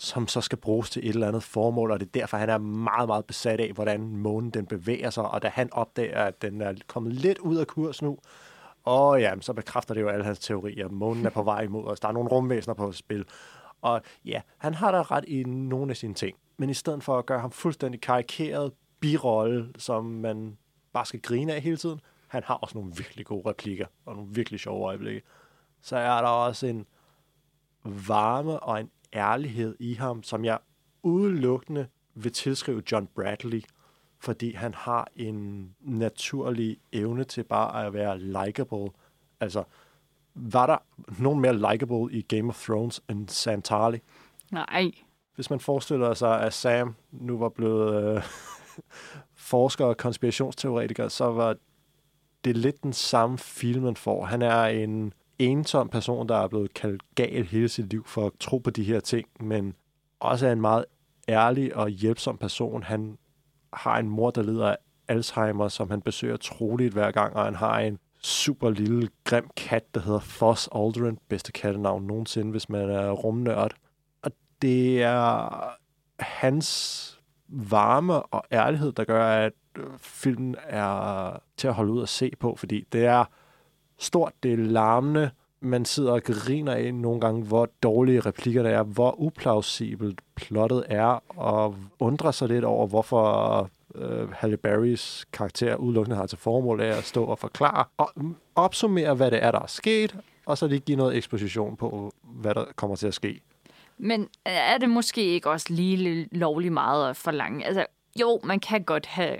[0.00, 2.58] som så skal bruges til et eller andet formål, og det er derfor, han er
[2.58, 6.60] meget, meget besat af, hvordan månen den bevæger sig, og da han opdager, at den
[6.60, 8.18] er kommet lidt ud af kurs nu,
[8.84, 10.88] og ja, så bekræfter det jo alle hans teorier.
[10.88, 12.00] Månen er på vej imod os.
[12.00, 13.24] Der er nogle rumvæsener på spil.
[13.82, 16.36] Og ja, han har da ret i nogle af sine ting.
[16.56, 20.58] Men i stedet for at gøre ham fuldstændig karikeret birolle, som man
[20.92, 24.30] bare skal grine af hele tiden, han har også nogle virkelig gode replikker og nogle
[24.34, 25.22] virkelig sjove øjeblikke.
[25.82, 26.86] Så er der også en
[27.84, 30.58] varme og en ærlighed i ham, som jeg
[31.02, 33.62] udelukkende vil tilskrive John Bradley,
[34.18, 38.90] fordi han har en naturlig evne til bare at være likable.
[39.40, 39.64] Altså,
[40.34, 40.78] var der
[41.22, 43.98] nogen mere likable i Game of Thrones end Sam Tarly?
[44.50, 44.90] Nej.
[45.34, 48.22] Hvis man forestiller sig, at Sam nu var blevet øh,
[49.50, 51.56] forsker og konspirationsteoretiker, så var
[52.44, 54.24] det lidt den samme film, man får.
[54.24, 58.32] Han er en ensom person, der er blevet kaldt gal hele sit liv for at
[58.40, 59.74] tro på de her ting, men
[60.20, 60.84] også er en meget
[61.28, 62.82] ærlig og hjælpsom person.
[62.82, 63.18] Han
[63.72, 64.76] har en mor, der lider af
[65.08, 69.94] Alzheimer, som han besøger troligt hver gang, og han har en super lille, grim kat,
[69.94, 71.18] der hedder Foss Aldrin.
[71.28, 73.72] Bedste kattenavn nogensinde, hvis man er rumnørd.
[74.22, 74.32] Og
[74.62, 75.48] det er
[76.18, 79.52] hans varme og ærlighed, der gør, at
[79.98, 83.24] filmen er til at holde ud og se på, fordi det er
[84.00, 85.30] stort, det er larmende,
[85.60, 91.22] man sidder og griner af nogle gange, hvor dårlige replikkerne er, hvor uplausibelt plottet er,
[91.28, 96.96] og undrer sig lidt over, hvorfor øh, Halle Berrys karakter udelukkende har til formål af
[96.96, 98.12] at stå og forklare, og
[98.54, 102.54] opsummere, hvad det er, der er sket, og så lige give noget eksposition på, hvad
[102.54, 103.40] der kommer til at ske.
[103.98, 107.66] Men er det måske ikke også lige lovlig meget at forlange?
[107.66, 107.86] Altså,
[108.20, 109.36] jo, man kan godt have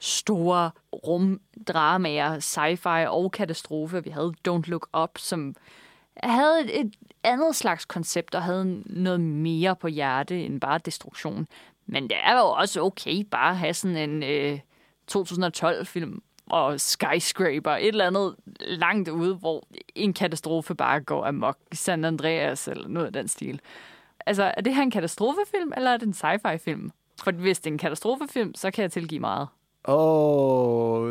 [0.00, 4.04] store rumdramaer, sci-fi og katastrofe.
[4.04, 5.54] Vi havde Don't Look Up, som
[6.16, 6.94] havde et, et
[7.24, 11.46] andet slags koncept og havde noget mere på hjerte end bare destruktion.
[11.86, 14.58] Men det er jo også okay bare at have sådan en øh,
[15.12, 21.58] 2012-film og Skyscraper, et eller andet langt ude, hvor en katastrofe bare går amok.
[21.72, 23.60] San Andreas eller noget af den stil.
[24.26, 26.90] Altså, er det her en katastrofefilm, eller er det en sci-fi film?
[27.22, 29.48] For hvis det er en katastrofefilm, så kan jeg tilgive meget.
[29.84, 31.10] Og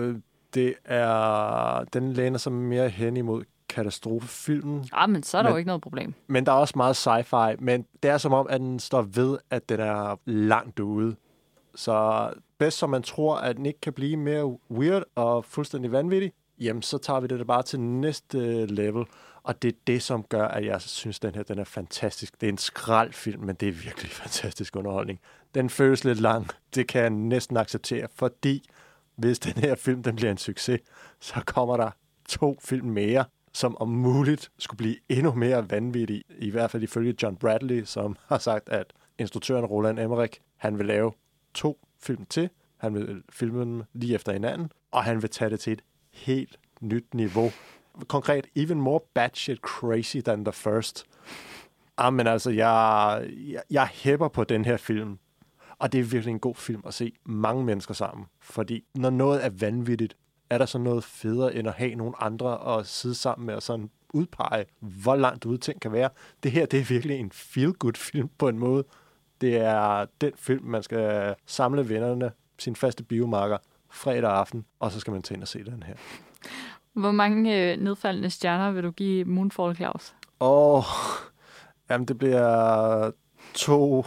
[0.54, 4.90] det er, den læner sig mere hen imod katastrofefilmen.
[4.96, 6.14] Ja, men så er der Men- jo ikke noget problem.
[6.28, 9.38] Men der er også meget sci-fi, men det er som om, at den står ved,
[9.50, 11.16] at den er langt ude.
[11.76, 16.32] Så bedst som man tror, at den ikke kan blive mere weird og fuldstændig vanvittig,
[16.60, 19.06] jamen så tager vi det bare til næste level.
[19.44, 22.42] Og det er det, som gør, at jeg synes, at den her den er fantastisk.
[22.42, 25.20] Det er en skraldfilm, men det er virkelig fantastisk underholdning.
[25.56, 26.48] Den føles lidt lang.
[26.76, 28.70] Det kan jeg næsten acceptere, fordi
[29.16, 30.82] hvis den her film den bliver en succes,
[31.20, 31.92] så kommer der
[32.30, 36.24] to film mere, som om muligt skulle blive endnu mere vanvittige.
[36.38, 40.86] I hvert fald ifølge John Bradley, som har sagt, at instruktøren Roland Emmerich, han vil
[40.86, 41.12] lave
[41.54, 42.50] to film til.
[42.78, 45.82] Han vil filme dem lige efter hinanden, og han vil tage det til et
[46.12, 47.52] helt nyt niveau.
[48.08, 51.06] Konkret, even more batshit crazy than the first.
[51.98, 55.20] Ah, Amen, altså, jeg, jeg, jeg hæpper på den her film.
[55.80, 58.26] Og det er virkelig en god film at se mange mennesker sammen.
[58.40, 60.18] Fordi når noget er vanvittigt,
[60.50, 63.64] er der så noget federe end at have nogle andre at sidde sammen med og
[63.64, 66.10] sådan udpege, hvor langt ude ting kan være.
[66.44, 68.84] Det her, det er virkelig en feel-good film på en måde.
[69.42, 73.58] Det er den film, man skal samle vennerne, sin faste biomarker,
[73.90, 75.96] fredag aften, og så skal man tage ind og se den her.
[76.94, 80.14] Hvor mange øh, nedfaldende stjerner vil du give Moonfall, Claus?
[80.40, 80.84] Åh, oh,
[81.90, 83.12] jamen det bliver
[83.54, 84.06] to,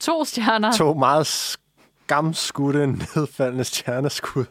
[0.00, 0.72] To stjerner.
[0.72, 4.44] to meget skamskudte nedfaldende stjerneskud.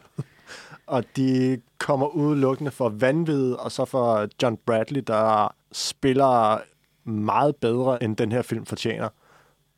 [0.86, 6.58] og de kommer udelukkende for vanvid, og så for John Bradley, der spiller
[7.10, 9.08] meget bedre, end den her film fortjener.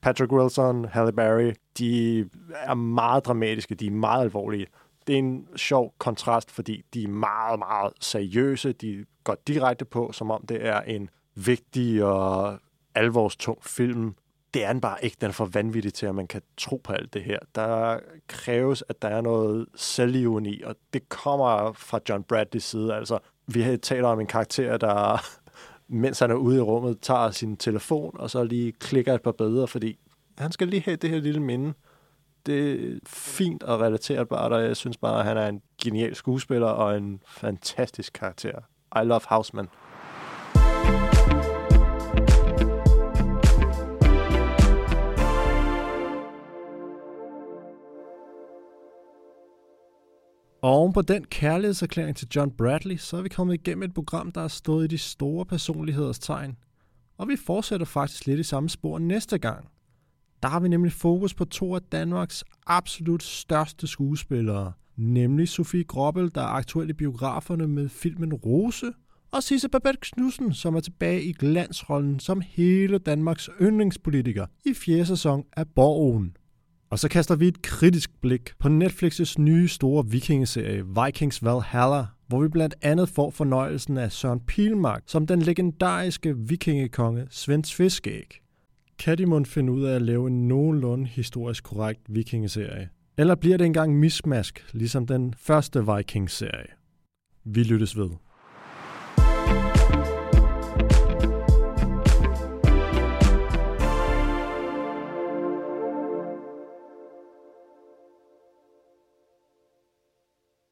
[0.02, 2.20] Patrick Wilson, Halle Berry, de
[2.54, 4.66] er meget dramatiske, de er meget alvorlige.
[5.08, 8.72] Det er en sjov kontrast, fordi de er meget, meget seriøse.
[8.72, 12.58] De går direkte på, som om det er en vigtig og
[12.94, 14.14] alvorstung film.
[14.54, 15.16] Det er den bare ikke.
[15.20, 17.38] Den er for vanvittig til, at man kan tro på alt det her.
[17.54, 22.94] Der kræves, at der er noget selvironi, og det kommer fra John Bradleys side.
[22.94, 25.24] Altså, vi har talt om en karakter, der
[25.88, 29.32] mens han er ude i rummet, tager sin telefon, og så lige klikker et par
[29.32, 29.98] billeder, fordi
[30.38, 31.74] han skal lige have det her lille minde.
[32.46, 36.66] Det er fint og relaterbart, og jeg synes bare, at han er en genial skuespiller
[36.66, 38.58] og en fantastisk karakter.
[39.02, 39.68] I love Houseman.
[50.62, 54.32] Og oven på den kærlighedserklæring til John Bradley, så er vi kommet igennem et program,
[54.32, 56.56] der har stået i de store personligheders tegn.
[57.18, 59.68] Og vi fortsætter faktisk lidt i samme spor næste gang.
[60.42, 66.30] Der har vi nemlig fokus på to af Danmarks absolut største skuespillere, nemlig Sofie Groppel,
[66.34, 68.92] der er aktuel i biograferne med filmen Rose,
[69.32, 75.06] og Sisse Babette Knudsen, som er tilbage i glansrollen som hele Danmarks yndlingspolitiker i fjerde
[75.06, 76.36] sæson af Borgen.
[76.90, 82.42] Og så kaster vi et kritisk blik på Netflix's nye store vikingeserie Vikings Valhalla, hvor
[82.42, 88.47] vi blandt andet får fornøjelsen af Søren Pilmark som den legendariske vikingekonge Svend Fiskæg.
[88.98, 92.88] Kan de mon finde ud af at lave en nogenlunde historisk korrekt vikingeserie?
[93.18, 96.66] Eller bliver det engang mismask, ligesom den første Vikings-serie?
[97.44, 98.10] Vi lyttes ved.